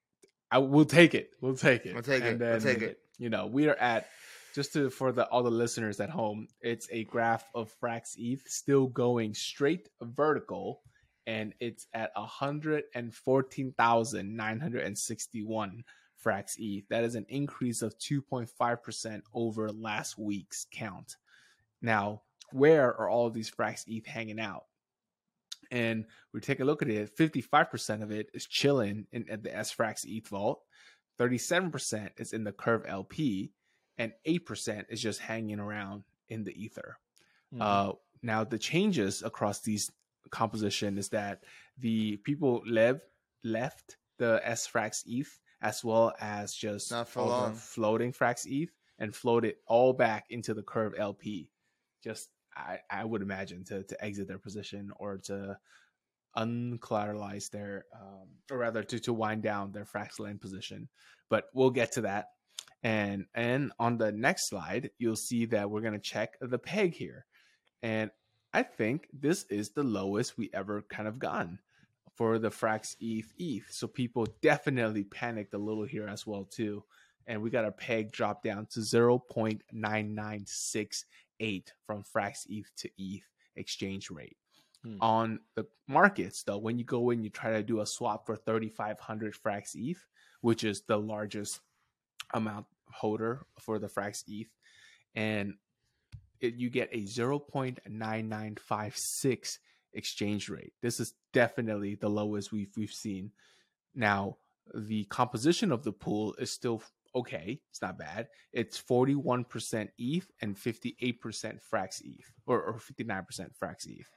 I 0.50 0.58
will 0.58 0.84
take 0.84 1.14
it. 1.14 1.30
We'll 1.40 1.56
take 1.56 1.86
it. 1.86 1.94
We'll 1.94 2.02
take 2.02 2.24
it. 2.24 2.32
And 2.32 2.40
We'll 2.40 2.60
take 2.60 2.82
it. 2.82 2.98
You 3.18 3.30
know, 3.30 3.46
we 3.46 3.68
are 3.68 3.76
at 3.76 4.08
just 4.54 4.72
to 4.72 4.90
for 4.90 5.12
the 5.12 5.26
all 5.26 5.42
the 5.42 5.50
listeners 5.50 6.00
at 6.00 6.10
home. 6.10 6.48
It's 6.60 6.88
a 6.90 7.04
graph 7.04 7.44
of 7.54 7.72
Frax 7.80 8.14
ETH 8.16 8.42
still 8.48 8.86
going 8.86 9.34
straight 9.34 9.88
vertical, 10.00 10.80
and 11.26 11.54
it's 11.60 11.86
at 11.94 12.10
hundred 12.16 12.84
and 12.94 13.14
fourteen 13.14 13.72
thousand 13.76 14.36
nine 14.36 14.58
hundred 14.58 14.84
and 14.84 14.98
sixty-one 14.98 15.84
Frax 16.24 16.54
ETH. 16.58 16.88
That 16.88 17.04
is 17.04 17.14
an 17.14 17.26
increase 17.28 17.82
of 17.82 17.96
two 17.98 18.22
point 18.22 18.48
five 18.48 18.82
percent 18.82 19.22
over 19.34 19.68
last 19.70 20.18
week's 20.18 20.66
count. 20.72 21.16
Now, 21.82 22.22
where 22.52 22.88
are 22.88 23.08
all 23.08 23.30
these 23.30 23.50
Frax 23.50 23.84
ETH 23.86 24.06
hanging 24.06 24.40
out? 24.40 24.64
And 25.70 26.06
we 26.32 26.40
take 26.40 26.60
a 26.60 26.64
look 26.64 26.82
at 26.82 26.88
it. 26.88 27.10
Fifty-five 27.16 27.70
percent 27.70 28.02
of 28.02 28.10
it 28.10 28.28
is 28.34 28.46
chilling 28.46 29.06
in 29.12 29.28
at 29.30 29.42
the 29.42 29.50
SFrax 29.50 30.04
ETH 30.04 30.26
vault. 30.28 30.62
Thirty-seven 31.18 31.70
percent 31.70 32.12
is 32.18 32.32
in 32.32 32.44
the 32.44 32.52
Curve 32.52 32.84
LP, 32.86 33.52
and 33.98 34.12
eight 34.24 34.46
percent 34.46 34.86
is 34.90 35.00
just 35.00 35.20
hanging 35.20 35.60
around 35.60 36.04
in 36.28 36.44
the 36.44 36.52
ether. 36.52 36.96
Mhm. 37.54 37.60
Uh, 37.62 37.92
now 38.22 38.44
the 38.44 38.58
changes 38.58 39.22
across 39.22 39.60
these 39.60 39.90
composition 40.30 40.98
is 40.98 41.08
that 41.10 41.42
the 41.78 42.16
people 42.18 42.62
lev- 42.66 43.02
left 43.42 43.96
the 44.18 44.40
S 44.44 44.68
Frax 44.68 45.02
ETH 45.06 45.40
as 45.62 45.82
well 45.84 46.12
as 46.20 46.54
just 46.54 46.90
Not 46.90 47.08
for 47.08 47.20
all 47.20 47.26
the 47.26 47.32
long. 47.32 47.54
floating 47.54 48.12
Frax 48.12 48.46
ETH 48.46 48.70
and 48.98 49.14
floated 49.14 49.56
all 49.66 49.92
back 49.92 50.26
into 50.30 50.54
the 50.54 50.62
Curve 50.62 50.94
LP. 50.96 51.50
Just 52.02 52.30
I, 52.56 52.78
I 52.90 53.04
would 53.04 53.22
imagine 53.22 53.64
to 53.64 53.82
to 53.84 54.04
exit 54.04 54.28
their 54.28 54.38
position 54.38 54.90
or 54.98 55.18
to 55.24 55.58
uncollateralize 56.36 57.50
their 57.50 57.84
um, 57.94 58.28
or 58.50 58.58
rather 58.58 58.82
to 58.82 58.98
to 59.00 59.12
wind 59.12 59.42
down 59.42 59.72
their 59.72 59.84
Fraxlend 59.84 60.40
position. 60.40 60.88
But 61.28 61.44
we'll 61.54 61.70
get 61.70 61.92
to 61.92 62.02
that. 62.02 62.26
And 62.82 63.26
and 63.34 63.72
on 63.78 63.98
the 63.98 64.12
next 64.12 64.48
slide, 64.48 64.90
you'll 64.98 65.16
see 65.16 65.46
that 65.46 65.70
we're 65.70 65.82
gonna 65.82 65.98
check 65.98 66.36
the 66.40 66.58
peg 66.58 66.94
here. 66.94 67.26
And 67.82 68.10
I 68.52 68.62
think 68.62 69.08
this 69.12 69.44
is 69.48 69.70
the 69.70 69.84
lowest 69.84 70.36
we 70.36 70.50
ever 70.52 70.82
kind 70.82 71.08
of 71.08 71.18
gotten 71.18 71.60
for 72.16 72.38
the 72.38 72.50
Frax 72.50 72.96
ETH 73.00 73.32
ETH. 73.38 73.66
So 73.70 73.86
people 73.86 74.26
definitely 74.42 75.04
panicked 75.04 75.54
a 75.54 75.58
little 75.58 75.84
here 75.84 76.08
as 76.08 76.26
well 76.26 76.44
too. 76.44 76.84
And 77.26 77.42
we 77.42 77.50
got 77.50 77.64
our 77.64 77.70
peg 77.72 78.12
drop 78.12 78.42
down 78.42 78.66
to 78.72 78.82
0.9968 81.40 81.64
from 81.86 82.04
Frax 82.04 82.46
ETH 82.48 82.70
to 82.76 82.90
ETH 82.98 83.26
exchange 83.56 84.10
rate. 84.10 84.36
Hmm. 84.82 84.96
On 85.00 85.40
the 85.56 85.66
markets 85.88 86.42
though, 86.42 86.58
when 86.58 86.78
you 86.78 86.84
go 86.84 87.08
in, 87.10 87.22
you 87.22 87.30
try 87.30 87.52
to 87.52 87.62
do 87.62 87.80
a 87.80 87.86
swap 87.86 88.26
for 88.26 88.36
3,500 88.36 89.34
Frax 89.34 89.74
ETH, 89.74 90.04
which 90.40 90.64
is 90.64 90.82
the 90.82 90.96
largest 90.96 91.60
amount 92.32 92.66
holder 92.92 93.44
for 93.58 93.78
the 93.78 93.88
Frax 93.88 94.24
ETH, 94.26 94.48
and 95.14 95.54
it, 96.40 96.54
you 96.54 96.70
get 96.70 96.88
a 96.92 97.02
0.9956 97.02 99.58
exchange 99.92 100.48
rate. 100.48 100.72
This 100.80 101.00
is 101.00 101.12
definitely 101.32 101.96
the 101.96 102.08
lowest 102.08 102.52
we've 102.52 102.70
we've 102.76 102.92
seen. 102.92 103.32
Now, 103.94 104.36
the 104.74 105.04
composition 105.04 105.72
of 105.72 105.82
the 105.82 105.92
pool 105.92 106.34
is 106.38 106.50
still 106.50 106.82
okay. 107.14 107.60
It's 107.70 107.82
not 107.82 107.98
bad. 107.98 108.28
It's 108.52 108.80
41% 108.80 109.88
ETH 109.98 110.30
and 110.42 110.56
58% 110.56 111.58
Frax 111.72 112.02
ETH, 112.04 112.32
or, 112.46 112.62
or 112.62 112.74
59% 112.74 113.24
Frax 113.60 113.86
ETH. 113.86 114.10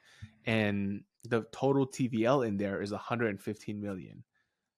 And 0.45 1.03
the 1.23 1.45
total 1.51 1.87
TVL 1.87 2.47
in 2.47 2.57
there 2.57 2.81
is 2.81 2.91
115 2.91 3.81
million. 3.81 4.23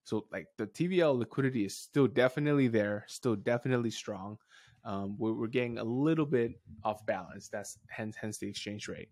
So, 0.04 0.28
like, 0.32 0.47
the 0.58 0.67
TVL 0.67 1.17
liquidity 1.17 1.65
is 1.65 1.75
still 1.75 2.08
definitely 2.08 2.67
there, 2.67 3.06
still 3.08 3.36
definitely 3.36 3.89
strong. 3.89 4.38
Um, 4.84 5.15
we're, 5.17 5.34
we're 5.34 5.47
getting 5.47 5.80
a 5.80 5.84
little 5.84 6.28
bit 6.28 6.51
off 6.84 7.04
balance. 7.08 7.49
That's 7.49 7.80
hence 7.89 8.15
hence 8.15 8.38
the 8.38 8.47
exchange 8.47 8.88
rate. 8.88 9.10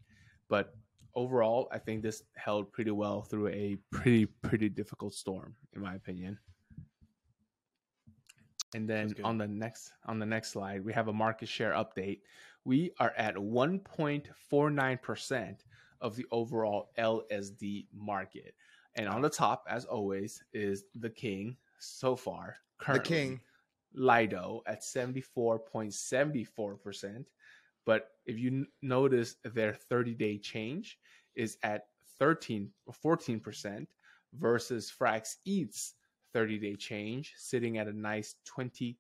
But 0.50 0.76
overall, 1.16 1.68
I 1.72 1.80
think 1.80 2.04
this 2.04 2.22
held 2.36 2.72
pretty 2.72 2.92
well 2.92 3.24
through 3.24 3.48
a 3.48 3.78
pretty 3.92 4.28
pretty 4.44 4.70
difficult 4.70 5.16
storm, 5.16 5.56
in 5.76 5.82
my 5.82 5.96
opinion. 5.96 6.38
And 8.76 8.90
then 8.90 9.14
on 9.24 9.38
the 9.38 9.48
next 9.48 9.94
on 10.06 10.20
the 10.20 10.26
next 10.26 10.52
slide, 10.52 10.84
we 10.84 10.92
have 10.94 11.08
a 11.08 11.14
market 11.14 11.48
share 11.48 11.72
update. 11.74 12.20
We 12.66 12.92
are 13.00 13.14
at 13.18 13.36
1.49% 13.36 15.56
of 16.02 16.16
the 16.16 16.26
overall 16.32 16.90
LSD 16.98 17.86
market. 17.94 18.56
And 18.96 19.08
on 19.08 19.22
the 19.22 19.30
top, 19.30 19.66
as 19.70 19.86
always, 19.86 20.44
is 20.54 20.86
the 20.96 21.10
king 21.10 21.58
so 21.80 22.16
far. 22.16 22.58
Currently, 22.78 23.04
The 23.04 23.10
king. 23.16 23.42
Lido 23.96 24.64
at 24.66 24.82
74.74%. 24.82 27.26
But 27.86 28.10
if 28.26 28.40
you 28.40 28.66
notice 28.82 29.36
their 29.44 29.74
30 29.74 30.16
day 30.16 30.38
change 30.38 30.98
is 31.36 31.58
at 31.64 31.88
13 32.20 32.70
14% 33.04 33.88
versus 34.34 34.94
Frax 34.98 35.36
ETH's 35.46 35.96
30 36.34 36.60
day 36.60 36.76
change 36.76 37.34
sitting 37.38 37.78
at 37.78 37.88
a 37.88 37.94
nice 37.94 38.36
23%. 38.48 38.96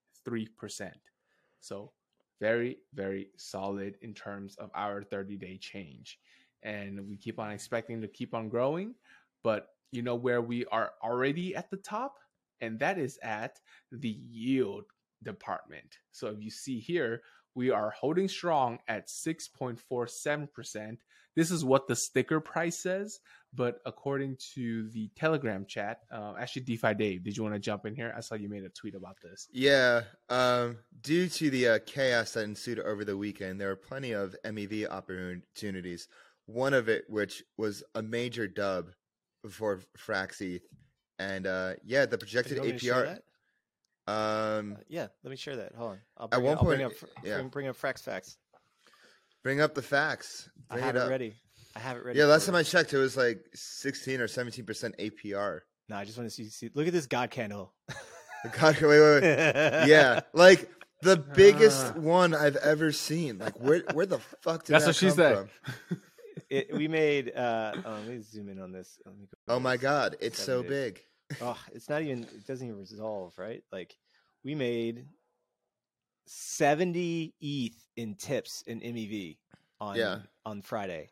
So 1.59 1.91
very, 2.39 2.77
very 2.93 3.29
solid 3.37 3.97
in 4.01 4.13
terms 4.13 4.55
of 4.57 4.69
our 4.75 5.03
30 5.03 5.37
day 5.37 5.57
change. 5.57 6.19
And 6.63 7.07
we 7.07 7.17
keep 7.17 7.39
on 7.39 7.51
expecting 7.51 8.01
to 8.01 8.07
keep 8.07 8.33
on 8.33 8.49
growing. 8.49 8.95
But 9.43 9.69
you 9.91 10.01
know 10.01 10.15
where 10.15 10.41
we 10.41 10.65
are 10.65 10.91
already 11.03 11.55
at 11.55 11.69
the 11.69 11.77
top? 11.77 12.17
And 12.61 12.79
that 12.79 12.97
is 12.97 13.19
at 13.21 13.59
the 13.91 14.17
yield 14.29 14.85
department. 15.23 15.97
So 16.11 16.27
if 16.27 16.41
you 16.41 16.49
see 16.49 16.79
here, 16.79 17.21
we 17.55 17.69
are 17.69 17.91
holding 17.91 18.27
strong 18.27 18.79
at 18.87 19.07
6.47%. 19.07 20.97
This 21.35 21.49
is 21.49 21.65
what 21.65 21.87
the 21.87 21.95
sticker 21.95 22.39
price 22.39 22.81
says, 22.81 23.19
but 23.53 23.79
according 23.85 24.37
to 24.53 24.89
the 24.89 25.09
Telegram 25.15 25.65
chat, 25.67 26.01
uh, 26.11 26.33
actually, 26.39 26.63
DeFi 26.63 26.93
Dave, 26.93 27.23
did 27.23 27.35
you 27.35 27.43
want 27.43 27.55
to 27.55 27.59
jump 27.59 27.85
in 27.85 27.95
here? 27.95 28.13
I 28.15 28.19
saw 28.21 28.35
you 28.35 28.49
made 28.49 28.63
a 28.63 28.69
tweet 28.69 28.93
about 28.93 29.17
this. 29.21 29.47
Yeah. 29.51 30.01
Um, 30.29 30.77
due 31.01 31.27
to 31.29 31.49
the 31.49 31.67
uh, 31.67 31.79
chaos 31.85 32.33
that 32.33 32.43
ensued 32.43 32.79
over 32.79 33.03
the 33.03 33.17
weekend, 33.17 33.59
there 33.59 33.69
were 33.69 33.75
plenty 33.75 34.11
of 34.11 34.35
MEV 34.45 34.87
opportunities. 34.89 36.07
One 36.45 36.73
of 36.73 36.87
it, 36.87 37.05
which 37.09 37.43
was 37.57 37.83
a 37.95 38.03
major 38.03 38.47
dub 38.47 38.91
for 39.49 39.79
Frax 39.97 40.41
ETH. 40.41 40.63
And 41.19 41.47
uh, 41.47 41.73
yeah, 41.83 42.05
the 42.05 42.17
projected 42.17 42.63
You 42.63 42.73
to 42.73 42.85
APR. 42.85 43.19
That? 44.05 44.11
Um, 44.11 44.73
Uh, 44.73 44.83
yeah, 44.87 45.07
let 45.23 45.31
me 45.31 45.35
share 45.37 45.55
that. 45.57 45.73
Hold 45.75 45.91
on. 45.91 45.99
I'll 46.17 46.25
At 46.25 46.31
bring, 46.31 46.43
one 46.43 46.53
it, 46.53 46.57
I'll 46.57 46.63
bring 46.65 46.83
up, 46.83 46.91
yeah. 47.23 47.35
bring, 47.37 47.47
bring 47.49 47.67
up 47.67 47.77
Frax 47.77 48.01
Facts. 48.01 48.37
bring 49.43 49.61
up 49.61 49.73
the 49.75 49.81
facts. 49.81 50.49
I 50.69 50.79
have 50.79 50.95
it 50.95 50.99
it, 50.99 51.09
ready. 51.09 51.33
I 51.75 51.79
have 51.79 51.97
it 51.97 52.05
ready. 52.05 52.19
Yeah, 52.19 52.25
last 52.25 52.45
time 52.45 52.55
I 52.55 52.63
checked, 52.63 52.93
it 52.93 52.97
was 52.97 53.17
like 53.17 53.43
16 53.53 54.21
or 54.21 54.27
17% 54.27 54.65
APR. 54.99 55.59
No, 55.89 55.95
I 55.97 56.05
just 56.05 56.17
want 56.17 56.29
to 56.29 56.33
see, 56.35 56.45
see. 56.49 56.69
Look 56.73 56.87
at 56.87 56.93
this 56.93 57.07
God 57.07 57.29
candle. 57.31 57.73
God, 58.59 58.79
wait, 58.81 58.87
wait, 58.87 59.21
wait. 59.21 59.87
yeah, 59.87 60.21
like 60.33 60.69
the 61.01 61.17
biggest 61.17 61.93
Ah. 61.95 61.99
one 61.99 62.33
I've 62.33 62.55
ever 62.57 62.91
seen. 62.91 63.37
Like, 63.39 63.57
where 63.59 63.83
where 63.93 64.05
the 64.05 64.19
fuck 64.41 64.63
did 64.65 64.73
That's 64.73 64.85
that 64.85 64.89
what 64.89 64.95
she 64.95 65.07
come 65.07 65.15
said. 65.15 65.49
from? 65.89 66.01
it, 66.49 66.73
we 66.75 66.87
made. 66.87 67.33
Uh, 67.35 67.73
oh, 67.85 67.91
let 67.91 68.07
me 68.07 68.21
zoom 68.21 68.49
in 68.49 68.59
on 68.59 68.71
this. 68.71 68.97
Let 69.05 69.17
me 69.17 69.25
go 69.47 69.53
Oh 69.55 69.59
my 69.59 69.77
god, 69.77 70.15
it's 70.21 70.41
so 70.41 70.61
big. 70.63 71.01
Oh, 71.41 71.57
it's 71.73 71.89
not 71.89 72.01
even. 72.01 72.23
It 72.23 72.45
doesn't 72.47 72.65
even 72.67 72.79
resolve, 72.79 73.33
right? 73.37 73.63
Like 73.71 73.95
we 74.43 74.55
made 74.55 75.05
seventy 76.25 77.33
ETH 77.41 77.75
in 77.97 78.15
tips 78.15 78.63
in 78.67 78.79
MEV 78.79 79.37
on 79.79 79.95
Yeah. 79.95 80.19
on 80.45 80.61
Friday. 80.61 81.09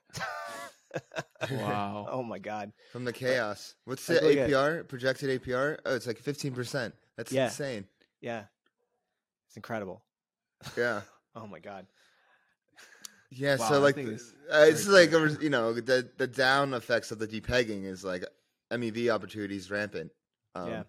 Wow. 1.51 2.07
oh 2.12 2.23
my 2.23 2.39
god. 2.39 2.71
From 2.91 3.05
the 3.05 3.13
chaos. 3.13 3.75
What's 3.86 4.07
Like, 4.10 4.21
the 4.21 4.27
look 4.27 4.38
at- 4.38 4.49
APR? 4.49 4.88
Projected 4.88 5.41
APR? 5.41 5.77
Oh, 5.86 5.95
it's 5.95 6.07
like 6.07 6.21
15%. 6.21 6.91
That's 7.17 7.31
Yeah. 7.31 7.45
insane. 7.45 7.88
Yeah, 8.21 8.43
it's 9.47 9.55
incredible. 9.55 10.03
Yeah. 10.77 11.01
Oh 11.34 11.47
my 11.47 11.60
god. 11.60 11.88
Yeah, 13.29 13.55
Wow, 13.55 13.69
so 13.69 13.79
like 13.79 13.95
think 13.95 14.07
the- 14.10 14.13
it's 14.15 14.34
uh, 14.51 14.65
it's 14.67 14.84
very 14.84 15.07
like 15.07 15.13
a- 15.39 15.41
you 15.41 15.49
know 15.49 15.71
the 15.71 16.10
the 16.17 16.27
down 16.27 16.73
effects 16.73 17.10
of 17.12 17.19
the 17.19 17.27
depegging 17.27 17.86
is 17.86 18.03
like 18.03 18.25
MEV 18.71 19.10
opportunities 19.10 19.69
rampant. 19.69 20.12
Um, 20.55 20.67
yeah. 20.69 20.84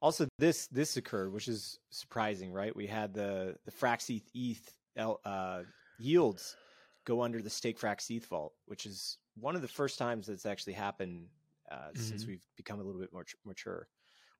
Also, 0.00 0.26
this 0.38 0.66
this 0.68 0.96
occurred, 0.96 1.32
which 1.32 1.48
is 1.48 1.78
surprising, 1.90 2.52
right? 2.52 2.74
We 2.76 2.86
had 2.86 3.14
the 3.14 3.56
the 3.64 3.72
Frax 3.72 4.10
ETH, 4.14 4.30
ETH 4.34 4.76
uh, 5.24 5.62
yields 5.98 6.56
go 7.04 7.22
under 7.22 7.40
the 7.40 7.50
stake 7.50 7.78
Frax 7.78 8.10
ETH 8.10 8.26
vault, 8.26 8.52
which 8.66 8.84
is 8.84 9.18
one 9.34 9.56
of 9.56 9.62
the 9.62 9.68
first 9.68 9.98
times 9.98 10.26
that's 10.26 10.46
actually 10.46 10.72
happened 10.74 11.28
uh, 11.70 11.90
since 11.94 12.24
Mhm. 12.24 12.28
we've 12.28 12.46
become 12.56 12.78
a 12.80 12.82
little 12.82 13.00
bit 13.00 13.12
more 13.12 13.24
mature. 13.44 13.88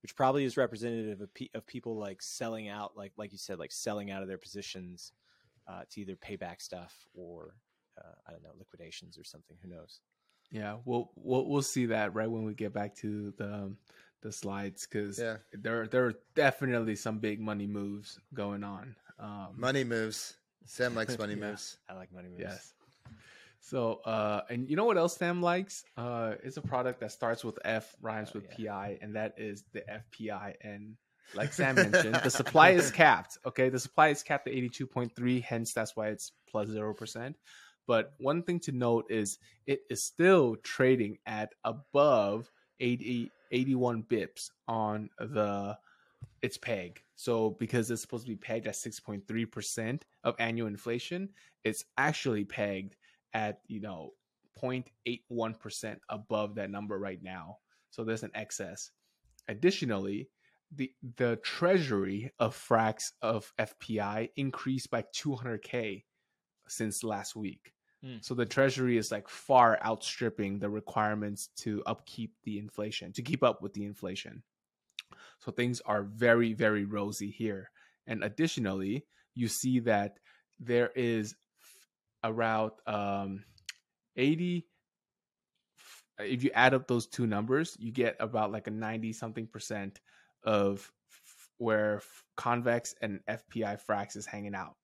Which 0.03 0.15
probably 0.15 0.45
is 0.45 0.57
representative 0.57 1.21
of, 1.21 1.35
pe- 1.35 1.49
of 1.55 1.67
people 1.67 1.97
like 1.97 2.23
selling 2.23 2.69
out, 2.69 2.97
like 2.97 3.13
like 3.17 3.33
you 3.33 3.39
said, 3.39 3.59
like 3.59 3.73
selling 3.73 4.11
out 4.11 4.23
of 4.23 4.29
their 4.29 4.39
positions 4.39 5.13
uh, 5.67 5.83
to 5.91 6.01
either 6.01 6.17
pay 6.17 6.37
back 6.37 6.61
stuff 6.61 6.95
or 7.15 7.57
uh, 7.99 8.13
I 8.27 8.31
don't 8.31 8.43
know 8.43 8.53
liquidations 8.59 9.19
or 9.19 9.25
something. 9.25 9.57
Who 9.63 9.69
knows? 9.71 10.01
Yeah, 10.51 10.77
we'll 10.85 11.11
we'll 11.17 11.49
we'll 11.49 11.63
see 11.63 11.87
that 11.87 12.15
right 12.15 12.31
when 12.31 12.45
we 12.45 12.55
get 12.55 12.73
back 12.73 12.95
to 12.97 13.33
the 13.37 13.53
um, 13.53 13.77
the 14.23 14.33
slides 14.33 14.87
because 14.87 15.19
Yeah. 15.19 15.37
there 15.53 15.87
there 15.87 16.07
are 16.07 16.15
definitely 16.35 16.97
some 16.97 17.19
big 17.19 17.41
money 17.41 17.67
moves 17.67 18.19
going 18.35 18.65
on. 18.65 18.97
Um, 19.19 19.49
Money 19.57 19.85
moves. 19.85 20.37
Sam 20.65 20.95
likes 20.95 21.19
money 21.19 21.35
Yeah. 21.35 21.51
moves. 21.51 21.79
I 21.89 21.95
like 21.95 22.13
money 22.13 22.29
moves. 22.29 22.41
Yes. 22.43 22.73
So, 23.61 23.95
uh, 24.05 24.43
and 24.49 24.69
you 24.71 24.77
know 24.77 24.85
what 24.85 24.97
else 24.97 25.17
Sam 25.17 25.43
likes? 25.43 25.85
Uh, 25.97 26.35
it's 26.45 26.57
a 26.57 26.63
product 26.63 27.01
that 27.01 27.11
starts 27.11 27.45
with 27.45 27.59
F, 27.65 27.97
rhymes 28.01 28.31
Oh, 28.33 28.39
with 28.39 28.47
yeah. 28.59 28.71
PI, 28.73 28.99
and 29.03 29.17
that 29.17 29.35
is 29.39 29.65
the 29.73 29.83
FPI. 29.91 30.55
And 30.61 30.97
like 31.35 31.53
Sam 31.53 31.75
mentioned, 31.75 32.15
the 32.23 32.31
supply 32.31 32.71
is 32.71 32.93
capped. 32.93 33.39
Okay, 33.45 33.69
the 33.69 33.81
supply 33.81 34.09
is 34.09 34.23
capped 34.23 34.47
at 34.47 34.55
eighty-two 34.55 34.87
point 34.87 35.15
three. 35.17 35.41
Hence, 35.41 35.73
that's 35.73 35.97
why 35.97 36.09
it's 36.09 36.31
plus 36.49 36.69
zero 36.69 36.95
percent. 36.95 37.37
But 37.87 38.15
one 38.19 38.43
thing 38.43 38.61
to 38.61 38.73
note 38.73 39.07
is 39.11 39.39
it 39.67 39.81
is 39.91 40.03
still 40.03 40.57
trading 40.57 41.19
at 41.27 41.55
above 41.65 42.51
80, 42.81 43.31
81 43.53 44.03
bips 44.05 44.51
on 44.69 45.11
the 45.19 45.79
its 46.43 46.59
peg. 46.59 47.03
So 47.15 47.51
because 47.51 47.91
it's 47.91 48.03
supposed 48.03 48.25
to 48.25 48.31
be 48.31 48.37
pegged 48.37 48.67
at 48.67 48.75
6.3% 48.75 50.03
of 50.25 50.35
annual 50.39 50.69
inflation, 50.69 51.31
it's 51.65 51.85
actually 51.97 52.45
pegged 52.45 52.97
at, 53.33 53.61
you 53.67 53.81
know, 53.81 54.13
0.81% 54.63 55.97
above 56.09 56.55
that 56.55 56.71
number 56.71 56.99
right 56.99 57.23
now. 57.23 57.59
So 57.91 58.05
there's 58.05 58.23
an 58.23 58.31
excess. 58.35 58.91
Additionally, 59.49 60.29
the 60.75 60.93
the 61.17 61.37
treasury 61.37 62.33
of 62.41 62.57
Frax 62.57 63.13
of 63.23 63.53
FPI 63.59 64.31
increased 64.37 64.91
by 64.91 65.05
200k 65.15 66.03
since 66.69 67.05
last 67.05 67.37
week. 67.37 67.73
Hmm. 68.03 68.17
So 68.21 68.35
the 68.35 68.47
treasury 68.47 68.99
is 68.99 69.11
like 69.11 69.29
far 69.29 69.79
outstripping 69.85 70.59
the 70.59 70.69
requirements 70.69 71.49
to 71.59 71.83
upkeep 71.87 72.35
the 72.45 72.59
inflation, 72.59 73.13
to 73.13 73.23
keep 73.23 73.43
up 73.43 73.63
with 73.63 73.73
the 73.73 73.85
inflation. 73.85 74.43
So 75.39 75.53
things 75.53 75.81
are 75.85 76.03
very, 76.03 76.53
very 76.53 76.85
rosy 76.85 77.31
here. 77.31 77.71
And 78.07 78.23
additionally, 78.25 79.07
you 79.35 79.49
see 79.49 79.81
that 79.81 80.19
there 80.59 80.91
is 80.95 81.35
around 82.25 82.73
um, 82.87 83.45
80. 84.17 84.67
If 86.19 86.43
you 86.43 86.51
add 86.55 86.75
up 86.75 86.87
those 86.87 87.07
two 87.07 87.27
numbers, 87.27 87.77
you 87.79 87.93
get 87.93 88.17
about 88.21 88.53
like 88.53 88.67
a 88.67 88.71
90 88.71 89.13
something 89.13 89.47
percent 89.47 90.01
of 90.45 90.91
f- 91.11 91.51
where 91.59 91.97
f- 91.97 92.25
convex 92.37 92.95
and 93.03 93.21
FPI 93.29 93.79
frax 93.87 94.17
is 94.17 94.25
hanging 94.25 94.55
out. 94.55 94.77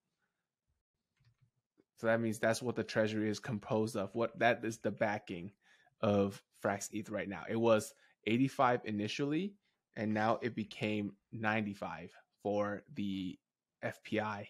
So 2.03 2.09
that 2.09 2.21
means 2.21 2.41
that's 2.41 2.61
what 2.61 2.75
the 2.75 2.83
treasury 2.83 3.31
is 3.31 3.39
composed 3.39 3.95
of. 3.95 4.13
What 4.13 4.37
that 4.41 4.65
is 4.65 4.79
the 4.79 4.91
backing 4.91 5.53
of 6.01 6.43
Frax 6.61 6.89
ETH 6.93 7.09
right 7.11 7.29
now. 7.29 7.45
It 7.49 7.55
was 7.55 7.95
85 8.27 8.81
initially, 8.87 9.55
and 9.95 10.13
now 10.13 10.41
it 10.43 10.57
became 10.57 11.13
95 11.31 12.13
for 12.43 12.83
the 12.95 13.39
FPI 13.85 14.49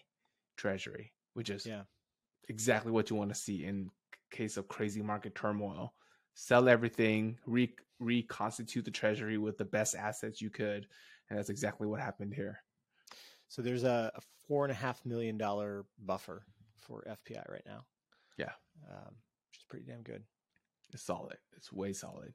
treasury, 0.57 1.13
which 1.35 1.51
is 1.51 1.67
Yeah. 1.67 1.83
exactly 2.49 2.91
what 2.91 3.11
you 3.11 3.15
want 3.17 3.29
to 3.29 3.35
see 3.39 3.65
in 3.65 3.91
case 4.31 4.57
of 4.57 4.67
crazy 4.67 5.03
market 5.03 5.35
turmoil. 5.35 5.93
Sell 6.33 6.67
everything, 6.67 7.37
re- 7.45 7.75
reconstitute 7.99 8.83
the 8.83 8.89
treasury 8.89 9.37
with 9.37 9.59
the 9.59 9.65
best 9.65 9.93
assets 9.93 10.41
you 10.41 10.49
could, 10.49 10.87
and 11.29 11.37
that's 11.37 11.51
exactly 11.51 11.85
what 11.85 11.99
happened 11.99 12.33
here. 12.33 12.63
So 13.47 13.61
there's 13.61 13.83
a, 13.83 14.11
a 14.15 14.21
four 14.47 14.65
and 14.65 14.71
a 14.71 14.75
half 14.75 15.05
million 15.05 15.37
dollar 15.37 15.85
buffer 15.99 16.47
for 16.85 17.03
FPI 17.07 17.49
right 17.49 17.65
now. 17.65 17.85
Yeah. 18.37 18.51
um, 18.89 19.15
which 19.49 19.59
is 19.59 19.65
pretty 19.69 19.85
damn 19.85 20.01
good. 20.03 20.23
It's 20.93 21.03
solid. 21.03 21.37
It's 21.57 21.71
way 21.71 21.93
solid. 21.93 22.33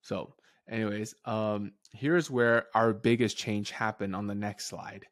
So, 0.00 0.34
anyways, 0.68 1.14
um, 1.24 1.72
here's 1.92 2.30
where 2.30 2.66
our 2.74 2.92
biggest 2.92 3.36
change 3.36 3.70
happened 3.70 4.14
on 4.14 4.26
the 4.26 4.34
next 4.34 4.66
slide. 4.66 5.06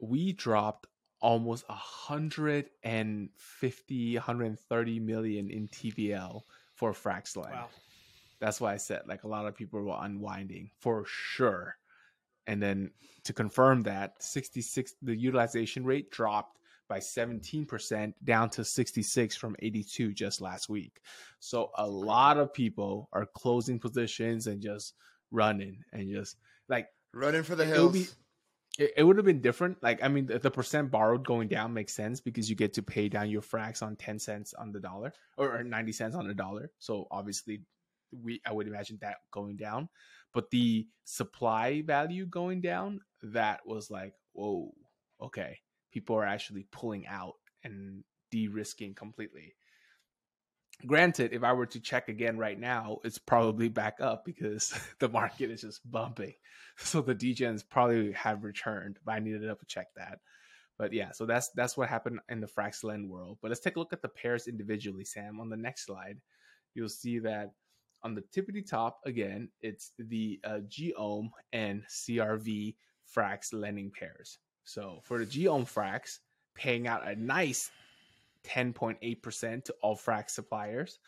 We 0.00 0.32
dropped 0.32 0.86
almost 1.20 1.64
a 1.68 1.74
hundred 1.74 2.70
and 2.84 3.30
fifty, 3.36 4.14
hundred 4.16 4.46
and 4.46 4.58
thirty 4.60 5.00
million 5.00 5.50
in 5.50 5.66
TVL 5.68 6.42
for 6.74 6.92
Fraxlend. 6.92 7.50
That's 8.40 8.60
why 8.60 8.72
I 8.74 8.76
said 8.76 9.02
like 9.08 9.24
a 9.24 9.28
lot 9.28 9.46
of 9.46 9.56
people 9.56 9.82
were 9.82 9.96
unwinding 10.00 10.70
for 10.78 11.04
sure. 11.06 11.76
And 12.46 12.62
then 12.62 12.92
to 13.24 13.32
confirm 13.32 13.82
that, 13.82 14.22
66 14.22 14.94
the 15.02 15.16
utilization 15.16 15.84
rate 15.84 16.10
dropped 16.10 16.58
by 16.88 16.98
17% 16.98 18.12
down 18.24 18.50
to 18.50 18.64
66 18.64 19.36
from 19.36 19.56
82 19.60 20.12
just 20.14 20.40
last 20.40 20.68
week. 20.68 21.00
So 21.38 21.70
a 21.76 21.86
lot 21.86 22.38
of 22.38 22.52
people 22.52 23.08
are 23.12 23.26
closing 23.34 23.78
positions 23.78 24.46
and 24.46 24.60
just 24.60 24.94
running 25.30 25.78
and 25.92 26.10
just 26.10 26.36
like 26.68 26.88
Running 27.14 27.42
for 27.42 27.54
the 27.54 27.64
hills. 27.64 27.92
be- 27.92 28.08
it, 28.78 28.92
it 28.98 29.02
would 29.02 29.16
have 29.16 29.26
been 29.26 29.40
different. 29.40 29.82
Like, 29.82 30.02
I 30.02 30.08
mean, 30.08 30.26
the, 30.26 30.38
the 30.38 30.50
percent 30.50 30.90
borrowed 30.90 31.26
going 31.26 31.48
down 31.48 31.74
makes 31.74 31.94
sense 31.94 32.20
because 32.20 32.48
you 32.48 32.56
get 32.56 32.74
to 32.74 32.82
pay 32.82 33.08
down 33.08 33.30
your 33.30 33.42
Frax 33.42 33.82
on 33.82 33.96
10 33.96 34.18
cents 34.18 34.54
on 34.54 34.72
the 34.72 34.80
dollar 34.80 35.12
or, 35.36 35.58
or 35.58 35.64
90 35.64 35.92
cents 35.92 36.14
on 36.14 36.28
the 36.28 36.34
dollar. 36.34 36.70
So 36.78 37.06
obviously, 37.10 37.62
we 38.12 38.40
I 38.46 38.52
would 38.52 38.66
imagine 38.66 38.98
that 39.02 39.16
going 39.32 39.56
down. 39.56 39.88
But 40.32 40.50
the 40.50 40.86
supply 41.04 41.82
value 41.82 42.26
going 42.26 42.60
down, 42.60 43.00
that 43.22 43.60
was 43.66 43.90
like, 43.90 44.14
whoa, 44.32 44.72
okay. 45.20 45.58
People 45.92 46.16
are 46.16 46.24
actually 46.24 46.66
pulling 46.70 47.06
out 47.06 47.34
and 47.64 48.04
de 48.30 48.48
risking 48.48 48.94
completely. 48.94 49.54
Granted, 50.86 51.32
if 51.32 51.42
I 51.42 51.52
were 51.52 51.66
to 51.66 51.80
check 51.80 52.08
again 52.08 52.38
right 52.38 52.58
now, 52.58 52.98
it's 53.02 53.18
probably 53.18 53.68
back 53.68 53.96
up 54.00 54.24
because 54.24 54.78
the 55.00 55.08
market 55.08 55.50
is 55.50 55.62
just 55.62 55.90
bumping. 55.90 56.34
So 56.80 57.00
the 57.00 57.12
DGens 57.12 57.64
probably 57.68 58.12
have 58.12 58.44
returned, 58.44 59.00
but 59.04 59.10
I 59.10 59.18
needed 59.18 59.40
to 59.40 59.48
double 59.48 59.66
check 59.66 59.88
that. 59.96 60.20
But 60.78 60.92
yeah, 60.92 61.10
so 61.10 61.26
that's 61.26 61.48
that's 61.56 61.76
what 61.76 61.88
happened 61.88 62.20
in 62.28 62.40
the 62.40 62.46
Fraxlend 62.46 63.08
world. 63.08 63.38
But 63.42 63.48
let's 63.48 63.60
take 63.60 63.74
a 63.74 63.80
look 63.80 63.92
at 63.92 64.00
the 64.00 64.08
pairs 64.08 64.46
individually, 64.46 65.04
Sam. 65.04 65.40
On 65.40 65.50
the 65.50 65.56
next 65.56 65.86
slide, 65.86 66.20
you'll 66.74 66.88
see 66.88 67.18
that 67.18 67.50
on 68.02 68.14
the 68.14 68.22
tippity 68.34 68.64
top 68.64 69.00
again, 69.04 69.48
it's 69.60 69.92
the 69.98 70.40
uh, 70.44 70.60
gOHM 70.68 71.30
and 71.52 71.82
CRV 71.88 72.76
Frax 73.14 73.52
lending 73.52 73.90
pairs. 73.90 74.38
So 74.68 75.00
for 75.02 75.18
the 75.18 75.24
gOHM 75.24 75.64
Frax, 75.64 76.18
paying 76.54 76.86
out 76.86 77.08
a 77.08 77.16
nice 77.16 77.70
10.8% 78.44 79.64
to 79.64 79.74
all 79.80 79.96
Frax 79.96 80.30
suppliers. 80.30 80.98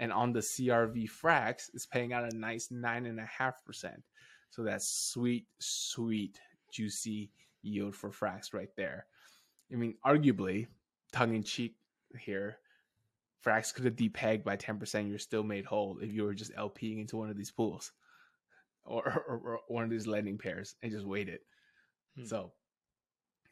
And 0.00 0.12
on 0.12 0.32
the 0.32 0.40
CRV 0.40 1.08
Frax, 1.08 1.72
is 1.74 1.86
paying 1.86 2.12
out 2.12 2.32
a 2.32 2.36
nice 2.36 2.70
9.5%. 2.72 4.02
So 4.50 4.64
that's 4.64 4.88
sweet, 4.88 5.46
sweet, 5.60 6.40
juicy 6.72 7.30
yield 7.62 7.94
for 7.94 8.10
Frax 8.10 8.52
right 8.52 8.74
there. 8.76 9.06
I 9.72 9.76
mean, 9.76 9.94
arguably, 10.04 10.66
tongue 11.12 11.36
in 11.36 11.44
cheek 11.44 11.76
here, 12.18 12.56
Frax 13.46 13.72
could 13.72 13.84
have 13.84 13.94
depegged 13.94 14.42
by 14.42 14.56
10%. 14.56 15.08
You're 15.08 15.20
still 15.20 15.44
made 15.44 15.66
whole 15.66 15.98
if 16.02 16.12
you 16.12 16.24
were 16.24 16.34
just 16.34 16.52
LPing 16.56 17.00
into 17.00 17.16
one 17.16 17.30
of 17.30 17.36
these 17.36 17.52
pools 17.52 17.92
or, 18.84 19.24
or, 19.28 19.38
or 19.38 19.60
one 19.68 19.84
of 19.84 19.90
these 19.90 20.08
lending 20.08 20.36
pairs 20.36 20.74
and 20.82 20.90
just 20.90 21.06
waited. 21.06 21.38
Hmm. 22.16 22.24
So 22.24 22.52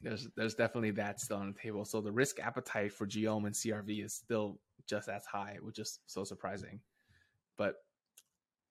there's 0.03 0.27
there's 0.35 0.53
definitely 0.55 0.91
that 0.91 1.19
still 1.19 1.37
on 1.37 1.53
the 1.53 1.59
table. 1.59 1.85
So 1.85 2.01
the 2.01 2.11
risk 2.11 2.39
appetite 2.39 2.91
for 2.93 3.07
gOHM 3.07 3.45
and 3.45 3.55
CRV 3.55 4.03
is 4.05 4.13
still 4.13 4.59
just 4.87 5.07
as 5.09 5.25
high, 5.25 5.57
which 5.61 5.79
is 5.79 5.99
so 6.05 6.23
surprising. 6.23 6.79
But 7.57 7.75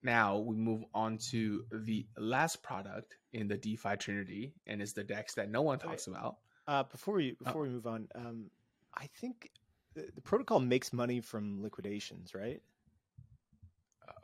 now 0.02 0.38
we 0.38 0.56
move 0.56 0.84
on 0.94 1.18
to 1.30 1.64
the 1.72 2.06
last 2.18 2.62
product 2.62 3.16
in 3.32 3.48
the 3.48 3.56
DeFi 3.56 3.96
Trinity, 3.96 4.52
and 4.66 4.82
it's 4.82 4.92
the 4.92 5.04
DEX 5.04 5.34
that 5.34 5.48
no 5.50 5.62
one 5.62 5.76
Okay. 5.78 5.88
talks 5.88 6.06
about. 6.06 6.36
Uh, 6.66 6.82
before 6.84 7.14
we 7.14 7.32
Oh. 7.40 7.44
before 7.44 7.62
we 7.62 7.68
move 7.70 7.86
on, 7.86 8.08
um, 8.14 8.50
I 8.94 9.06
think 9.06 9.50
the, 9.94 10.08
the 10.14 10.20
protocol 10.20 10.60
makes 10.60 10.92
money 10.92 11.20
from 11.20 11.62
liquidations, 11.62 12.34
right? 12.34 12.60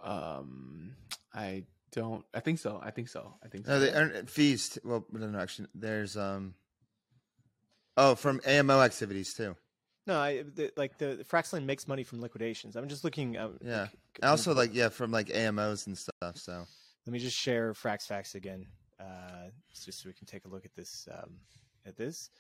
Um, 0.02 0.94
I 1.34 1.64
don't. 1.92 2.24
I 2.34 2.40
think 2.40 2.58
so. 2.58 2.80
I 2.82 2.90
think 2.90 3.08
so. 3.08 3.34
I 3.44 3.48
think 3.48 3.66
so. 3.66 3.72
No, 3.72 3.80
they 3.80 3.92
earn 3.92 4.26
fees. 4.26 4.70
T- 4.70 4.80
well, 4.84 5.04
no, 5.12 5.28
no, 5.30 5.38
actually, 5.38 5.68
there's 5.74 6.16
um. 6.16 6.54
Oh, 8.00 8.14
from 8.14 8.40
AMO 8.46 8.80
activities 8.80 9.34
too. 9.34 9.56
No, 10.06 10.18
I 10.20 10.42
the, 10.42 10.70
like 10.76 10.96
the, 10.98 11.16
the 11.16 11.24
Fraxlend 11.24 11.64
makes 11.64 11.86
money 11.88 12.04
from 12.04 12.20
liquidations. 12.20 12.76
I'm 12.76 12.88
just 12.88 13.02
looking. 13.04 13.36
Uh, 13.36 13.50
Yeah. 13.62 13.80
like, 13.82 13.90
And 14.22 14.30
also, 14.30 14.54
like 14.54 14.70
yeah, 14.72 14.88
from 14.88 15.10
like 15.10 15.26
AMOs 15.28 15.86
and 15.88 15.98
stuff. 15.98 16.36
So 16.36 16.64
let 17.06 17.12
me 17.12 17.18
just 17.18 17.36
share 17.36 17.72
FraxFacts 17.74 18.34
again, 18.36 18.66
uh, 19.00 19.48
just 19.84 20.00
so 20.00 20.08
we 20.08 20.12
can 20.14 20.26
take 20.26 20.44
a 20.44 20.48
look 20.48 20.64
at 20.64 20.74
this. 20.76 21.08
Um, 21.12 21.38
at 21.86 21.96
this, 21.96 22.30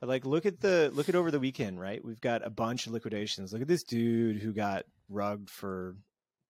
but 0.00 0.08
like, 0.08 0.26
look 0.26 0.46
at 0.46 0.60
the 0.60 0.90
look 0.92 1.08
at 1.08 1.14
over 1.14 1.30
the 1.30 1.38
weekend, 1.40 1.80
right? 1.80 2.04
We've 2.04 2.20
got 2.20 2.44
a 2.44 2.50
bunch 2.50 2.86
of 2.86 2.92
liquidations. 2.92 3.52
Look 3.52 3.62
at 3.62 3.68
this 3.68 3.84
dude 3.84 4.36
who 4.42 4.52
got 4.52 4.84
rugged 5.08 5.48
for 5.48 5.96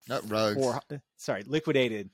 not 0.08 0.28
rugs. 0.30 0.56
four. 0.56 0.80
Sorry, 1.16 1.42
liquidated, 1.46 2.10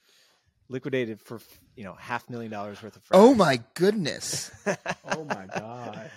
liquidated 0.69 1.21
for 1.21 1.41
you 1.77 1.85
know 1.85 1.95
half 1.95 2.29
million 2.29 2.51
dollars 2.53 2.83
worth 2.83 2.97
of. 2.97 3.03
Frax. 3.05 3.09
Oh 3.13 3.35
my 3.35 3.61
goodness! 3.75 4.51
oh 4.67 5.25
my 5.25 5.47
god. 5.47 6.11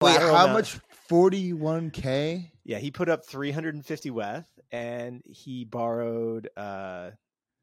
Wait, 0.00 0.16
how 0.18 0.28
amount- 0.30 0.52
much? 0.52 0.78
Forty-one 1.08 1.90
k. 1.90 2.52
Yeah, 2.64 2.78
he 2.78 2.90
put 2.92 3.08
up 3.08 3.26
350 3.26 4.10
WETH, 4.10 4.46
and 4.70 5.22
he 5.26 5.64
borrowed. 5.64 6.48
uh 6.56 7.10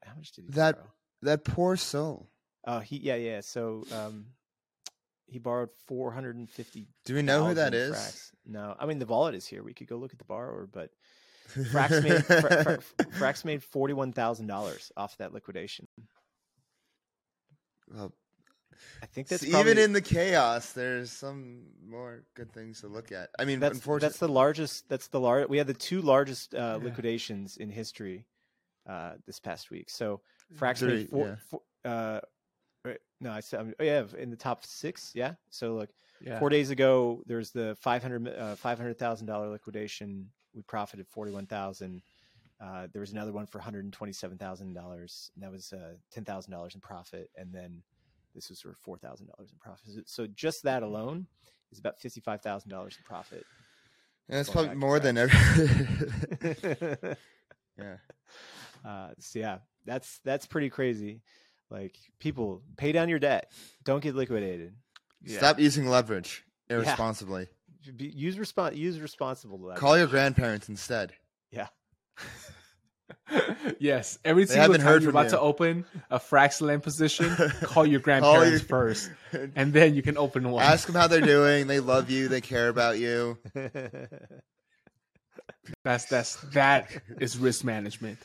How 0.04 0.14
much 0.16 0.32
did 0.32 0.44
he 0.46 0.50
That- 0.52 0.76
borrow? 0.76 0.92
That 1.22 1.44
poor 1.44 1.76
soul. 1.76 2.28
Oh, 2.66 2.78
he 2.80 2.98
yeah 2.98 3.14
yeah. 3.16 3.40
So 3.40 3.84
um, 3.92 4.26
he 5.26 5.38
borrowed 5.38 5.70
450. 5.86 6.88
Do 7.06 7.14
we 7.14 7.22
know 7.22 7.46
who 7.46 7.54
that 7.54 7.72
is? 7.74 7.96
Frax. 7.96 8.30
No, 8.46 8.76
I 8.78 8.86
mean 8.86 8.98
the 8.98 9.06
wallet 9.06 9.34
is 9.34 9.46
here. 9.46 9.62
We 9.62 9.72
could 9.74 9.88
go 9.88 9.96
look 9.96 10.12
at 10.12 10.18
the 10.18 10.24
borrower, 10.24 10.68
but 10.70 10.90
Frax 11.48 12.02
made 12.02 12.24
Fra- 12.26 12.62
Fra- 12.62 12.78
Frax 13.18 13.44
made 13.44 13.62
forty 13.64 13.94
one 13.94 14.12
thousand 14.12 14.46
dollars 14.46 14.92
off 14.96 15.16
that 15.16 15.32
liquidation. 15.32 15.88
Well, 17.88 18.12
I 19.02 19.06
think 19.06 19.28
that's 19.28 19.44
so 19.44 19.50
probably, 19.50 19.72
even 19.72 19.84
in 19.84 19.92
the 19.92 20.00
chaos, 20.00 20.72
there's 20.72 21.10
some 21.10 21.62
more 21.86 22.24
good 22.34 22.52
things 22.52 22.80
to 22.80 22.88
look 22.88 23.12
at. 23.12 23.30
I 23.38 23.44
mean, 23.44 23.60
that's 23.60 23.74
unfortunately, 23.76 24.08
that's 24.08 24.18
the 24.18 24.28
largest. 24.28 24.88
That's 24.88 25.08
the 25.08 25.20
large. 25.20 25.48
We 25.48 25.58
had 25.58 25.66
the 25.66 25.74
two 25.74 26.02
largest 26.02 26.54
uh, 26.54 26.58
Yeah. 26.78 26.84
liquidations 26.84 27.56
in 27.56 27.70
history 27.70 28.24
uh, 28.86 29.12
this 29.26 29.38
past 29.40 29.70
week. 29.70 29.90
So 29.90 30.20
Frax 30.58 30.78
Three, 30.78 31.04
four. 31.06 31.26
yeah. 31.26 31.34
four 31.48 31.60
uh, 31.84 32.20
right, 32.84 32.98
no, 33.20 33.30
I 33.32 33.40
said 33.40 33.74
oh, 33.78 33.82
yeah 33.84 34.04
in 34.16 34.30
the 34.30 34.36
top 34.36 34.64
six. 34.64 35.12
Yeah. 35.14 35.34
So 35.50 35.74
look, 35.74 35.90
Yeah. 36.20 36.38
four 36.38 36.48
days 36.50 36.70
ago 36.70 37.22
there's 37.26 37.50
the 37.50 37.76
500 37.80 38.28
uh, 38.28 38.56
$500,000 38.56 39.50
liquidation. 39.52 40.30
We 40.54 40.62
profited 40.62 41.06
41,000. 41.08 42.02
Uh, 42.60 42.88
there 42.92 43.00
was 43.00 43.12
another 43.12 43.30
one 43.32 43.46
for 43.46 43.60
$127,000 43.60 44.60
and 44.60 44.76
that 45.44 45.50
was 45.52 45.72
uh, 45.72 45.94
$10,000 46.16 46.74
in 46.74 46.80
profit. 46.80 47.30
And 47.36 47.52
then 47.52 47.82
this 48.38 48.50
was 48.50 48.60
for 48.60 48.98
$4,000 48.98 49.20
in 49.20 49.28
profit. 49.60 50.08
So 50.08 50.26
just 50.26 50.62
that 50.62 50.82
alone 50.82 51.26
is 51.72 51.78
about 51.78 52.00
$55,000 52.00 52.66
in 52.72 52.90
profit. 53.04 53.44
Yeah, 54.28 54.36
that's 54.36 54.50
probably 54.50 54.76
more 54.76 55.00
than 55.00 55.18
ever. 55.18 55.32
yeah. 57.78 57.96
uh, 58.84 59.08
so 59.18 59.38
yeah, 59.38 59.58
that's, 59.84 60.20
that's 60.24 60.46
pretty 60.46 60.70
crazy. 60.70 61.22
Like 61.70 61.96
people 62.18 62.62
pay 62.76 62.92
down 62.92 63.08
your 63.08 63.18
debt. 63.18 63.52
Don't 63.84 64.02
get 64.02 64.14
liquidated. 64.14 64.74
Yeah. 65.22 65.38
Stop 65.38 65.58
using 65.58 65.88
leverage 65.88 66.44
irresponsibly. 66.70 67.48
Be, 67.96 68.06
use 68.06 68.36
respon 68.36 68.76
use 68.76 69.00
responsible 69.00 69.58
leverage. 69.58 69.80
Call 69.80 69.98
your 69.98 70.06
grandparents 70.06 70.68
instead. 70.68 71.12
Yeah. 71.50 71.68
yes. 73.78 74.18
Every 74.24 74.44
They 74.44 74.54
single 74.54 74.78
time 74.78 75.00
you're 75.00 75.10
about 75.10 75.30
to 75.30 75.40
open 75.40 75.84
a 76.10 76.18
Fraxlend 76.18 76.82
position, 76.82 77.34
call 77.62 77.86
your 77.86 78.00
grandparents 78.06 78.62
first, 78.62 79.10
and 79.56 79.72
then 79.72 79.94
you 79.94 80.02
can 80.02 80.18
open 80.18 80.50
one. 80.50 80.62
Ask 80.62 80.86
them 80.86 80.96
how 80.96 81.06
they're 81.06 81.20
doing. 81.20 81.66
They 81.66 81.80
love 81.80 82.10
you. 82.10 82.28
They 82.28 82.40
care 82.40 82.68
about 82.68 82.98
you. 82.98 83.38
That's 85.84 86.06
that's 86.06 86.36
that 86.52 86.90
is 87.20 87.38
risk 87.38 87.64
management. 87.64 88.18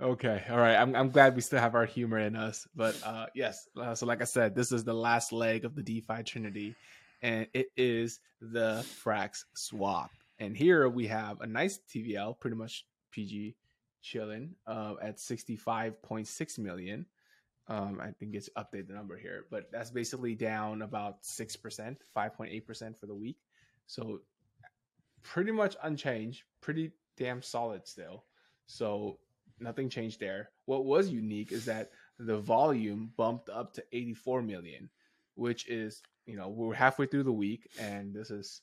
okay, 0.00 0.44
all 0.50 0.56
right. 0.56 0.76
I'm 0.76 0.94
I'm 0.96 1.10
glad 1.10 1.34
we 1.34 1.42
still 1.42 1.60
have 1.60 1.74
our 1.74 1.84
humor 1.84 2.18
in 2.18 2.36
us, 2.36 2.66
but 2.74 2.98
uh, 3.04 3.26
yes. 3.34 3.68
Uh, 3.76 3.94
so, 3.94 4.06
like 4.06 4.22
I 4.22 4.24
said, 4.24 4.54
this 4.54 4.72
is 4.72 4.84
the 4.84 4.94
last 4.94 5.32
leg 5.32 5.64
of 5.64 5.74
the 5.74 5.82
DeFi 5.82 6.22
Trinity, 6.24 6.74
and 7.22 7.46
it 7.52 7.66
is 7.76 8.20
the 8.40 8.84
Frax 9.04 9.44
swap. 9.54 10.10
And 10.40 10.56
here 10.56 10.88
we 10.88 11.06
have 11.06 11.42
a 11.42 11.46
nice 11.46 11.78
TVL, 11.94 12.40
pretty 12.40 12.56
much 12.56 12.86
PG, 13.12 13.54
chilling 14.02 14.54
uh, 14.66 14.94
at 15.02 15.18
65.6 15.18 16.58
million. 16.58 17.04
Um, 17.68 18.00
I 18.02 18.10
think 18.12 18.34
it's 18.34 18.48
updated 18.56 18.88
the 18.88 18.94
number 18.94 19.16
here, 19.16 19.44
but 19.50 19.70
that's 19.70 19.90
basically 19.90 20.34
down 20.34 20.82
about 20.82 21.24
six 21.24 21.54
percent, 21.54 21.98
five 22.12 22.34
point 22.34 22.50
eight 22.52 22.66
percent 22.66 22.98
for 22.98 23.06
the 23.06 23.14
week. 23.14 23.36
So 23.86 24.22
pretty 25.22 25.52
much 25.52 25.76
unchanged, 25.82 26.42
pretty 26.60 26.90
damn 27.16 27.42
solid 27.42 27.86
still. 27.86 28.24
So 28.66 29.18
nothing 29.60 29.88
changed 29.88 30.18
there. 30.18 30.50
What 30.64 30.84
was 30.84 31.10
unique 31.10 31.52
is 31.52 31.66
that 31.66 31.90
the 32.18 32.38
volume 32.38 33.12
bumped 33.16 33.50
up 33.50 33.72
to 33.74 33.84
84 33.92 34.42
million, 34.42 34.88
which 35.34 35.68
is, 35.68 36.02
you 36.26 36.36
know, 36.36 36.48
we're 36.48 36.74
halfway 36.74 37.06
through 37.06 37.24
the 37.24 37.32
week 37.32 37.68
and 37.78 38.14
this 38.14 38.30
is 38.30 38.62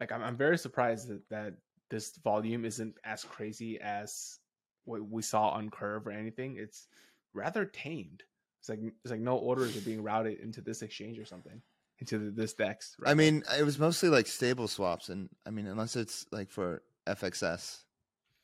like 0.00 0.12
I'm, 0.12 0.22
I'm 0.22 0.36
very 0.36 0.58
surprised 0.58 1.08
that, 1.08 1.28
that 1.28 1.54
this 1.90 2.16
volume 2.24 2.64
isn't 2.64 2.96
as 3.04 3.22
crazy 3.22 3.78
as 3.80 4.38
what 4.84 5.08
we 5.08 5.22
saw 5.22 5.50
on 5.50 5.70
Curve 5.70 6.06
or 6.06 6.12
anything. 6.12 6.56
It's 6.58 6.88
rather 7.34 7.66
tamed. 7.66 8.22
It's 8.60 8.68
like 8.68 8.80
it's 9.04 9.10
like 9.10 9.20
no 9.20 9.36
orders 9.36 9.76
are 9.76 9.82
being 9.82 10.02
routed 10.02 10.40
into 10.40 10.60
this 10.60 10.82
exchange 10.82 11.18
or 11.18 11.24
something. 11.24 11.60
into 11.98 12.18
the, 12.18 12.30
this 12.30 12.54
dex. 12.54 12.96
I 13.04 13.14
mean, 13.14 13.42
it 13.58 13.64
was 13.64 13.78
mostly 13.78 14.08
like 14.08 14.26
stable 14.26 14.68
swaps, 14.68 15.08
and 15.08 15.28
I 15.46 15.50
mean, 15.50 15.66
unless 15.66 15.96
it's 15.96 16.26
like 16.30 16.50
for 16.50 16.82
FXS 17.06 17.84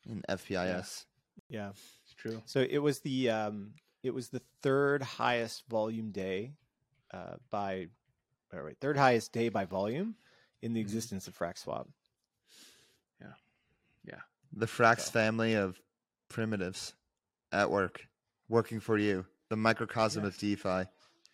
and 0.08 0.24
FPIS. 0.28 1.04
Yeah. 1.48 1.70
it's 1.70 2.14
true. 2.16 2.42
So 2.46 2.60
it 2.68 2.78
was 2.78 3.00
the 3.00 3.30
um, 3.30 3.72
it 4.02 4.14
was 4.14 4.28
the 4.28 4.42
third 4.62 5.02
highest 5.02 5.64
volume 5.68 6.12
day 6.12 6.52
uh, 7.12 7.34
by 7.50 7.88
or 8.52 8.64
wait, 8.64 8.78
third 8.80 8.96
highest 8.96 9.32
day 9.32 9.48
by 9.48 9.64
volume 9.64 10.14
in 10.62 10.72
the 10.72 10.80
existence 10.80 11.26
of 11.28 11.38
FraxSwap, 11.38 11.86
yeah, 13.20 13.32
yeah, 14.04 14.20
The 14.52 14.66
Frax 14.66 15.00
So- 15.02 15.10
family 15.12 15.54
of 15.54 15.80
primitives 16.28 16.94
at 17.52 17.70
work, 17.70 18.06
working 18.48 18.80
for 18.80 18.98
you. 18.98 19.26
The 19.48 19.56
microcosm 19.56 20.22
Yeah. 20.22 20.28
of 20.28 20.38
DeFi. 20.38 20.84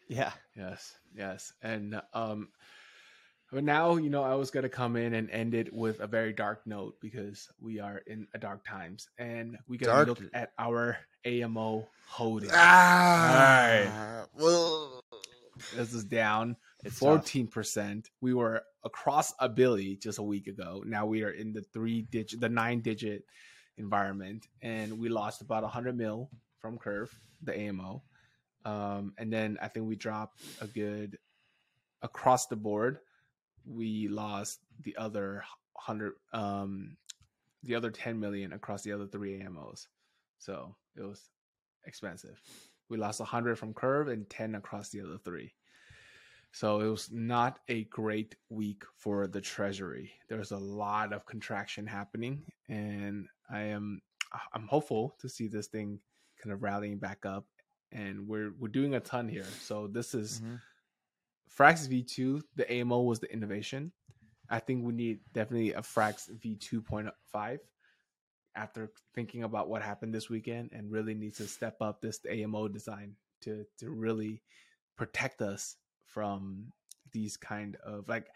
Yeah. 0.09 0.33
Yes, 0.55 0.95
yes, 1.15 1.53
and 1.63 2.01
um, 2.13 2.51
but 3.51 3.65
now 3.65 3.97
you 3.97 4.11
know 4.11 4.23
I 4.23 4.35
was 4.35 4.51
gonna 4.51 4.69
come 4.69 4.97
in 4.97 5.15
and 5.15 5.31
end 5.31 5.55
it 5.55 5.73
with 5.73 6.01
a 6.01 6.07
very 6.07 6.33
dark 6.35 6.67
note 6.67 7.01
because 7.01 7.49
we 7.59 7.81
are 7.81 7.99
in 7.99 8.27
a 8.35 8.39
dark 8.39 8.65
times, 8.67 9.09
and 9.17 9.57
we 9.67 9.79
gotta 9.79 10.11
look 10.11 10.21
at 10.35 10.53
our 10.59 10.99
AMO 11.25 11.89
holding. 12.07 12.51
Ah, 12.53 14.27
well, 14.35 15.03
This 15.75 15.95
is 15.95 16.05
down 16.05 16.57
It's 16.85 16.99
fourteen 16.99 17.47
percent. 17.47 18.11
We 18.21 18.35
were 18.35 18.65
across 18.85 19.33
a 19.39 19.49
billy 19.49 19.97
just 19.97 20.19
a 20.19 20.23
week 20.23 20.47
ago. 20.47 20.83
Now 20.87 21.07
we 21.07 21.23
are 21.23 21.31
in 21.31 21.53
the 21.53 21.63
three 21.63 22.03
digit, 22.03 22.41
the 22.41 22.49
nine 22.49 22.81
digit 22.81 23.25
environment, 23.79 24.49
and 24.61 24.99
we 24.99 25.09
lost 25.09 25.41
about 25.41 25.65
hundred 25.65 25.97
mil 25.97 26.31
from 26.59 26.79
Curve, 26.79 27.13
the 27.43 27.57
AMO. 27.57 28.03
Um, 28.65 29.15
and 29.19 29.33
then 29.33 29.59
I 29.61 29.69
think 29.69 29.87
we 29.87 29.97
dropped 29.97 30.41
a 30.61 30.67
good 30.67 31.19
across 32.03 32.47
the 32.47 32.57
board. 32.57 32.99
We 33.65 34.09
lost 34.09 34.61
the 34.83 34.97
other 34.97 35.45
hundred, 35.77 36.15
um, 36.33 36.97
the 37.63 37.75
other 37.75 37.91
ten 37.91 38.19
million 38.19 38.53
across 38.53 38.83
the 38.83 38.93
other 38.93 39.07
three 39.07 39.41
AMOs. 39.41 39.87
So 40.39 40.75
it 40.97 41.03
was 41.03 41.31
expensive. 41.87 42.41
We 42.89 42.99
lost 42.99 43.21
hundred 43.21 43.59
from 43.59 43.75
Curve 43.75 44.09
and 44.09 44.29
ten 44.29 44.55
across 44.55 44.91
the 44.91 45.01
other 45.01 45.19
three. 45.25 45.55
So 46.53 46.81
it 46.81 46.89
was 46.89 47.11
not 47.11 47.61
a 47.69 47.85
great 47.85 48.37
week 48.51 48.85
for 48.97 49.27
the 49.27 49.41
treasury. 49.41 50.13
There's 50.29 50.53
a 50.53 50.59
lot 50.59 51.13
of 51.13 51.25
contraction 51.27 51.87
happening, 51.87 52.45
and 52.69 53.27
I 53.51 53.63
am 53.63 54.03
I'm 54.53 54.67
hopeful 54.67 55.17
to 55.21 55.29
see 55.29 55.49
this 55.49 55.67
thing 55.67 55.99
kind 56.43 56.53
of 56.53 56.63
rallying 56.63 56.99
back 56.99 57.25
up. 57.27 57.47
And 57.91 58.27
we're 58.29 58.53
we're 58.59 58.69
doing 58.69 58.95
a 58.95 59.01
ton 59.01 59.29
here. 59.29 59.45
So 59.61 59.87
this 59.87 60.15
is 60.15 60.41
Mhm. 60.41 60.61
Frax 61.51 61.87
V2. 61.89 62.43
The 62.55 62.71
AMO 62.73 63.03
was 63.03 63.21
the 63.21 63.31
innovation. 63.33 63.93
I 64.49 64.59
think 64.61 64.85
we 64.85 64.93
need 64.93 65.21
definitely 65.33 65.73
a 65.73 65.81
Frax 65.83 66.31
V2.5 66.41 67.61
after 68.55 68.93
thinking 69.15 69.45
about 69.45 69.69
what 69.69 69.83
happened 69.83 70.15
this 70.15 70.29
weekend 70.29 70.73
and 70.73 70.91
really 70.91 71.15
needs 71.15 71.39
to 71.39 71.47
step 71.47 71.81
up 71.81 72.01
this 72.03 72.21
AMO 72.27 72.69
design 72.69 73.17
to 73.41 73.67
to 73.79 73.91
really 73.91 74.43
protect 74.97 75.41
us 75.43 75.77
from 76.13 76.73
these 77.13 77.37
kind 77.37 77.77
of 77.85 78.09
like 78.09 78.27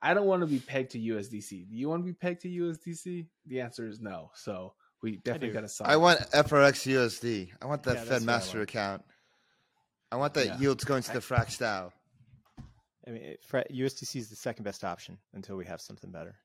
I 0.00 0.14
don't 0.14 0.26
want 0.26 0.42
to 0.42 0.46
be 0.46 0.58
pegged 0.58 0.90
to 0.92 0.98
USDC. 0.98 1.68
Do 1.68 1.76
you 1.76 1.88
want 1.88 2.02
to 2.02 2.06
be 2.06 2.12
pegged 2.12 2.42
to 2.42 2.48
USDC? 2.48 3.26
The 3.46 3.60
answer 3.60 3.86
is 3.86 4.00
no. 4.00 4.30
So 4.34 4.74
we 5.00 5.16
definitely 5.16 5.50
got 5.50 5.60
to 5.60 5.68
solve. 5.68 5.90
I 5.90 5.96
want 5.96 6.20
FRX 6.32 6.92
USD. 6.92 7.50
I 7.60 7.66
want 7.66 7.84
that 7.84 7.94
Yeah, 7.94 8.02
Fed 8.04 8.12
what 8.12 8.22
I 8.22 8.26
Master 8.26 8.62
account. 8.62 9.02
I 10.10 10.16
want 10.16 10.34
that 10.34 10.46
Yeah. 10.46 10.58
yields 10.58 10.84
going 10.84 11.02
to 11.04 11.12
the 11.12 11.20
Frax 11.20 11.58
DAO. 11.58 11.92
I 13.06 13.10
mean, 13.10 13.22
it, 13.22 13.44
USDC 13.72 14.16
is 14.16 14.28
the 14.28 14.36
second 14.36 14.64
best 14.64 14.84
option 14.84 15.18
until 15.34 15.56
we 15.56 15.64
have 15.66 15.80
something 15.80 16.10
better. 16.10 16.36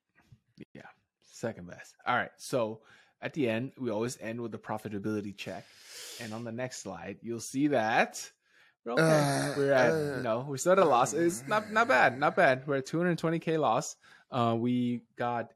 Yeah, 0.74 0.82
second 1.22 1.68
best. 1.68 1.96
All 2.06 2.16
right. 2.16 2.32
So 2.38 2.82
at 3.22 3.34
the 3.34 3.50
end, 3.50 3.74
we 3.78 3.90
always 3.92 4.18
end 4.22 4.40
with 4.42 4.52
the 4.52 4.58
profitability 4.58 5.36
check, 5.36 5.66
and 6.20 6.34
on 6.34 6.44
the 6.44 6.52
next 6.52 6.80
slide, 6.80 7.18
you'll 7.22 7.40
see 7.40 7.68
that 7.68 8.32
we're 8.88 8.94
okay. 8.94 9.52
Uh, 9.52 9.54
we're 9.58 9.74
at 9.74 9.92
uh, 9.92 10.18
you 10.18 10.24
know 10.24 10.46
we're 10.48 10.58
still 10.58 10.74
at 10.74 10.80
a 10.80 10.86
loss. 10.86 11.14
It's 11.14 11.44
not 11.48 11.72
not 11.72 11.88
bad, 11.88 12.18
not 12.20 12.36
bad. 12.36 12.64
We're 12.66 12.78
at 12.78 12.88
220k 12.88 13.60
loss. 13.60 13.96
Uh, 14.32 14.56
we 14.58 15.04
got 15.18 15.54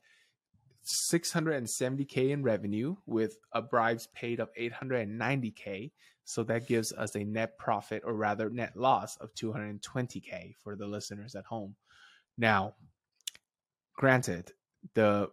670k 0.86 2.32
in 2.32 2.44
revenue 2.44 2.96
with 3.06 3.38
a 3.54 3.62
bribes 3.62 4.08
paid 4.14 4.40
of 4.40 4.50
890k. 4.60 5.92
So 6.24 6.44
that 6.44 6.68
gives 6.68 6.94
us 6.94 7.16
a 7.16 7.24
net 7.24 7.58
profit, 7.58 8.04
or 8.06 8.14
rather 8.14 8.50
net 8.50 8.78
loss, 8.78 9.18
of 9.18 9.34
220k 9.36 10.56
for 10.64 10.76
the 10.76 10.86
listeners 10.86 11.36
at 11.36 11.46
home. 11.46 11.76
Now, 12.38 12.76
granted, 13.96 14.52
the 14.94 15.30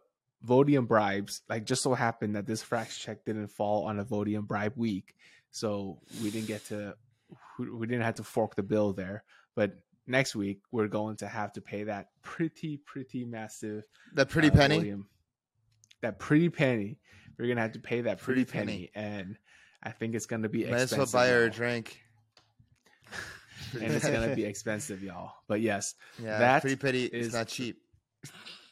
Votium 0.47 0.87
bribes, 0.87 1.43
like 1.49 1.65
just 1.65 1.83
so 1.83 1.95
happened 1.95 2.37
that 2.37 2.47
this 2.47 2.65
frax 2.65 2.99
check 2.99 3.25
didn't 3.25 3.49
fall 3.49 3.87
on 3.87 3.99
a 3.99 4.05
Votium 4.05 4.47
bribe 4.47 4.75
week, 4.77 5.15
so 5.51 5.99
we 6.23 6.31
didn't 6.31 6.49
get 6.49 6.65
to, 6.67 6.95
we 7.59 7.71
we 7.71 7.87
didn't 7.87 8.05
have 8.05 8.15
to 8.17 8.23
fork 8.25 8.55
the 8.55 8.63
bill 8.63 8.93
there. 8.93 9.25
But 9.55 9.73
next 10.07 10.35
week 10.37 10.61
we're 10.71 10.89
going 10.89 11.17
to 11.17 11.29
have 11.29 11.53
to 11.55 11.61
pay 11.61 11.85
that 11.85 12.09
pretty, 12.23 12.77
pretty 12.79 13.25
massive 13.25 13.85
That 14.15 14.29
pretty 14.29 14.49
uh, 14.49 14.53
penny. 14.55 14.79
Votium. 14.81 15.05
That 16.01 16.19
pretty 16.19 16.49
penny. 16.49 16.99
We're 17.39 17.49
gonna 17.49 17.61
have 17.61 17.73
to 17.73 17.81
pay 17.81 18.01
that 18.03 18.19
pretty, 18.19 18.45
Pretty 18.45 18.59
penny. 18.73 18.91
and 18.95 19.37
I 19.83 19.91
think 19.91 20.15
it's 20.15 20.27
gonna 20.27 20.49
be 20.49 20.65
Might 20.65 20.73
as 20.75 20.83
expensive. 20.93 21.15
well 21.15 21.23
buy 21.25 21.29
her 21.31 21.45
a 21.45 21.51
drink. 21.51 22.03
and 23.75 23.93
it's 23.93 24.09
gonna 24.09 24.35
be 24.35 24.45
expensive, 24.45 25.03
y'all. 25.03 25.33
But 25.47 25.61
yes, 25.61 25.95
Yeah, 26.23 26.39
That 26.39 26.61
pretty 26.63 26.77
penny 26.77 27.05
is- 27.05 27.29
is 27.29 27.33
not 27.35 27.49
cheap. 27.49 27.81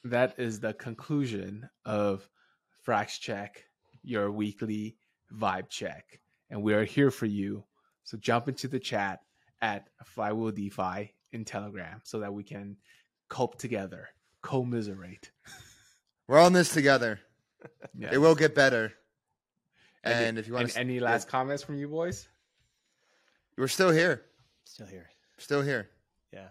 that 0.04 0.38
is 0.38 0.60
the 0.60 0.72
conclusion 0.74 1.68
of 1.84 2.28
Frax 2.86 3.18
Check, 3.20 3.64
your 4.02 4.30
weekly 4.30 4.96
vibe 5.32 5.68
check. 5.68 6.20
And 6.50 6.62
we 6.62 6.74
are 6.74 6.84
here 6.84 7.10
for 7.10 7.26
you. 7.26 7.64
So 8.06 8.16
jump 8.16 8.48
into 8.48 8.68
the 8.68 8.78
chat 8.78 9.20
at 9.60 9.88
Flywheel 10.04 10.52
DeFi 10.52 11.12
in 11.32 11.44
Telegram 11.44 12.00
so 12.04 12.20
that 12.20 12.32
we 12.32 12.44
can 12.44 12.76
cope 13.28 13.58
together, 13.58 14.08
commiserate. 14.42 15.30
We're 16.28 16.40
on 16.40 16.52
this 16.52 16.72
together. 16.72 17.20
Yeah. 17.98 18.10
It 18.12 18.18
will 18.18 18.34
get 18.36 18.54
better. 18.54 18.92
Any- 20.04 20.24
And 20.26 20.38
if 20.38 20.46
you 20.46 20.54
want 20.54 20.64
any, 20.64 20.72
to, 20.72 20.78
any 20.80 21.00
last 21.00 21.28
comments 21.28 21.62
from 21.64 21.76
you 21.78 21.88
boys? 21.88 22.28
we're 23.58 23.68
still 23.68 23.90
here. 23.90 24.22
Still 24.64 24.86
here. 24.86 25.08
Still 25.38 25.62
here. 25.62 25.88
Yeah. 26.32 26.48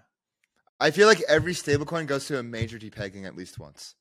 I 0.80 0.92
feel 0.92 1.08
like 1.08 1.22
every 1.30 1.54
stablecoin 1.54 2.08
goes 2.08 2.28
through 2.28 2.40
a 2.40 2.44
major 2.44 2.78
depegging 2.78 3.26
at 3.26 3.36
least 3.38 3.60
once. 3.60 3.96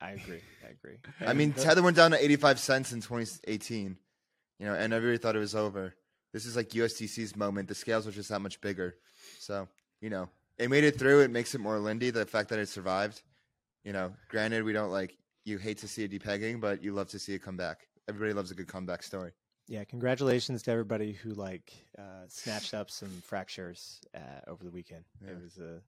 I 0.00 0.12
agree. 0.12 0.40
I 0.64 0.70
agree. 0.70 0.96
I 1.20 1.32
mean, 1.32 1.52
Tether 1.52 1.82
went 1.82 1.96
down 1.96 2.10
to 2.10 2.22
85 2.22 2.58
cents 2.58 2.92
in 2.92 3.00
2018, 3.00 3.96
you 4.58 4.66
know, 4.66 4.74
and 4.74 4.92
everybody 4.92 5.18
thought 5.18 5.36
it 5.36 5.40
was 5.40 5.54
over. 5.54 5.94
This 6.32 6.44
is 6.46 6.56
like 6.56 6.70
USDC's 6.70 7.36
moment. 7.36 7.68
The 7.68 7.74
scales 7.74 8.06
are 8.06 8.10
just 8.12 8.28
that 8.30 8.40
much 8.40 8.60
bigger. 8.60 8.96
So, 9.38 9.68
you 10.00 10.10
know, 10.10 10.28
it 10.58 10.70
made 10.70 10.84
it 10.84 10.98
through. 10.98 11.20
It 11.20 11.30
makes 11.30 11.54
it 11.54 11.60
more 11.60 11.78
Lindy, 11.78 12.10
the 12.10 12.26
fact 12.26 12.48
that 12.50 12.58
it 12.58 12.68
survived. 12.68 13.22
You 13.84 13.92
know, 13.92 14.12
granted, 14.28 14.64
we 14.64 14.72
don't 14.72 14.90
like, 14.90 15.16
you 15.44 15.58
hate 15.58 15.78
to 15.78 15.88
see 15.88 16.04
a 16.04 16.08
depegging, 16.08 16.60
but 16.60 16.82
you 16.82 16.92
love 16.92 17.08
to 17.10 17.18
see 17.18 17.34
it 17.34 17.42
come 17.42 17.56
back. 17.56 17.86
Everybody 18.08 18.32
loves 18.34 18.50
a 18.50 18.54
good 18.54 18.66
comeback 18.68 19.02
story. 19.02 19.32
yeah, 19.68 19.84
congratulations 19.84 20.62
to 20.64 20.70
everybody 20.70 21.12
who 21.12 21.30
like 21.30 21.72
uh, 21.98 22.24
snatched 22.28 22.74
up 22.74 22.90
some 22.90 23.08
Frax 23.28 23.48
shares 23.50 24.00
uh, 24.14 24.20
over 24.50 24.62
the 24.64 24.70
weekend. 24.70 25.04
It 25.26 25.36
was 25.42 25.56
a 25.58 25.80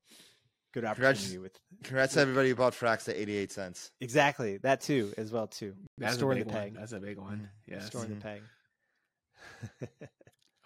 good 0.73 0.85
Congrats- 0.85 1.19
opportunity 1.21 1.39
with 1.39 1.59
Congrats 1.85 2.15
to 2.15 2.21
everybody 2.21 2.49
who 2.51 2.55
bought 2.57 2.73
Frax 2.73 3.09
at 3.09 3.17
88 3.17 3.53
cents. 3.53 3.91
exactly 4.01 4.57
that 4.59 4.81
too 4.81 5.13
as 5.19 5.31
well 5.33 5.47
too. 5.47 5.75
That's 5.99 6.15
Restoring 6.15 6.39
a 6.39 6.45
big 6.45 6.49
the 6.49 6.55
one. 6.55 6.63
peg. 6.65 6.75
That's 6.75 6.93
a 6.93 7.01
big 7.01 7.19
one. 7.19 7.49
Yes. 7.67 7.83
Restoring 7.83 8.11
Mhm. 8.11 8.15
the 8.17 8.21
peg. 8.21 8.43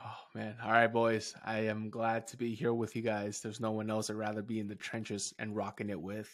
Oh 0.04 0.18
man. 0.34 0.56
All 0.64 0.72
right, 0.72 0.92
boys. 0.92 1.32
I 1.44 1.66
am 1.66 1.88
glad 1.88 2.26
to 2.28 2.36
be 2.36 2.54
here 2.54 2.74
with 2.74 2.96
you 2.96 3.02
guys. 3.02 3.40
There's 3.40 3.60
no 3.60 3.70
one 3.70 3.88
else 3.88 4.10
I'd 4.10 4.16
rather 4.16 4.42
be 4.42 4.58
in 4.58 4.66
the 4.66 4.74
trenches 4.74 5.32
and 5.38 5.54
rocking 5.54 5.90
it 5.90 6.00
with. 6.00 6.28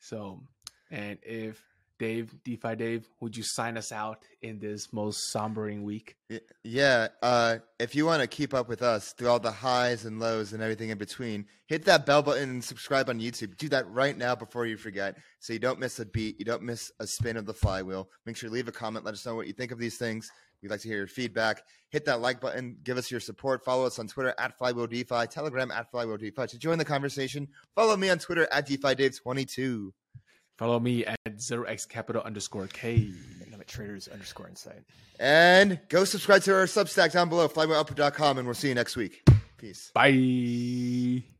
So, 0.00 0.42
and 0.90 1.18
if 1.22 1.62
Dave, 1.98 2.34
DeFi 2.44 2.76
Dave, 2.76 3.08
would 3.20 3.36
you 3.36 3.42
sign 3.42 3.76
us 3.76 3.92
out 3.92 4.24
in 4.40 4.58
this 4.58 4.90
most 4.90 5.34
sombering 5.34 5.82
week? 5.82 6.16
Yeah, 6.64 7.08
uh, 7.22 7.58
if 7.78 7.94
you 7.94 8.06
want 8.06 8.22
to 8.22 8.26
keep 8.26 8.54
up 8.54 8.68
with 8.68 8.82
us 8.82 9.12
through 9.12 9.28
all 9.28 9.38
the 9.38 9.50
highs 9.50 10.06
and 10.06 10.18
lows 10.18 10.54
and 10.54 10.62
everything 10.62 10.88
in 10.88 10.96
between, 10.96 11.44
hit 11.66 11.84
that 11.84 12.06
bell 12.06 12.22
button 12.22 12.48
and 12.48 12.64
subscribe 12.64 13.10
on 13.10 13.20
YouTube. 13.20 13.56
Do 13.58 13.68
that 13.68 13.90
right 13.90 14.16
now 14.16 14.34
before 14.34 14.64
you 14.64 14.78
forget, 14.78 15.18
so 15.40 15.52
you 15.52 15.58
don't 15.58 15.78
miss 15.78 16.00
a 16.00 16.06
beat, 16.06 16.38
you 16.38 16.44
don't 16.46 16.62
miss 16.62 16.90
a 17.00 17.06
spin 17.06 17.36
of 17.36 17.44
the 17.44 17.54
flywheel. 17.54 18.08
Make 18.24 18.36
sure 18.36 18.48
to 18.48 18.54
leave 18.54 18.68
a 18.68 18.72
comment, 18.72 19.04
let 19.04 19.12
us 19.12 19.26
know 19.26 19.34
what 19.34 19.46
you 19.46 19.52
think 19.52 19.70
of 19.70 19.78
these 19.78 19.98
things. 19.98 20.30
We'd 20.62 20.70
like 20.70 20.80
to 20.80 20.88
hear 20.88 20.98
your 20.98 21.06
feedback. 21.06 21.62
Hit 21.90 22.04
that 22.04 22.20
like 22.20 22.40
button, 22.40 22.76
give 22.82 22.98
us 22.98 23.10
your 23.10 23.20
support. 23.20 23.64
Follow 23.64 23.86
us 23.86 23.98
on 23.98 24.06
Twitter 24.06 24.34
at 24.38 24.56
Flywheel 24.58 24.86
DeFi, 24.86 25.26
Telegram 25.28 25.70
at 25.70 25.90
Flywheel 25.90 26.18
DeFi. 26.18 26.46
To 26.46 26.58
join 26.58 26.78
the 26.78 26.84
conversation, 26.84 27.48
follow 27.74 27.96
me 27.96 28.10
on 28.10 28.18
Twitter 28.18 28.46
at 28.52 28.66
DeFi 28.66 28.94
Dave22. 28.94 29.90
Follow 30.60 30.78
me 30.78 31.06
at 31.06 31.18
0x 31.26 31.88
kapital 31.88 32.20
underscore 32.22 32.66
K. 32.66 33.12
And 33.42 33.54
I'm 33.54 33.60
at 33.60 33.66
traders 33.66 34.08
underscore 34.08 34.46
insight. 34.46 34.82
And 35.18 35.80
go 35.88 36.04
subscribe 36.04 36.42
to 36.42 36.54
our 36.54 36.66
Substack 36.66 37.12
down 37.12 37.30
below, 37.30 37.48
flywheelupper.com, 37.48 38.36
and 38.36 38.46
we'll 38.46 38.54
see 38.54 38.68
you 38.68 38.74
next 38.74 38.94
week. 38.94 39.22
Peace. 39.56 39.90
Bye. 39.94 41.39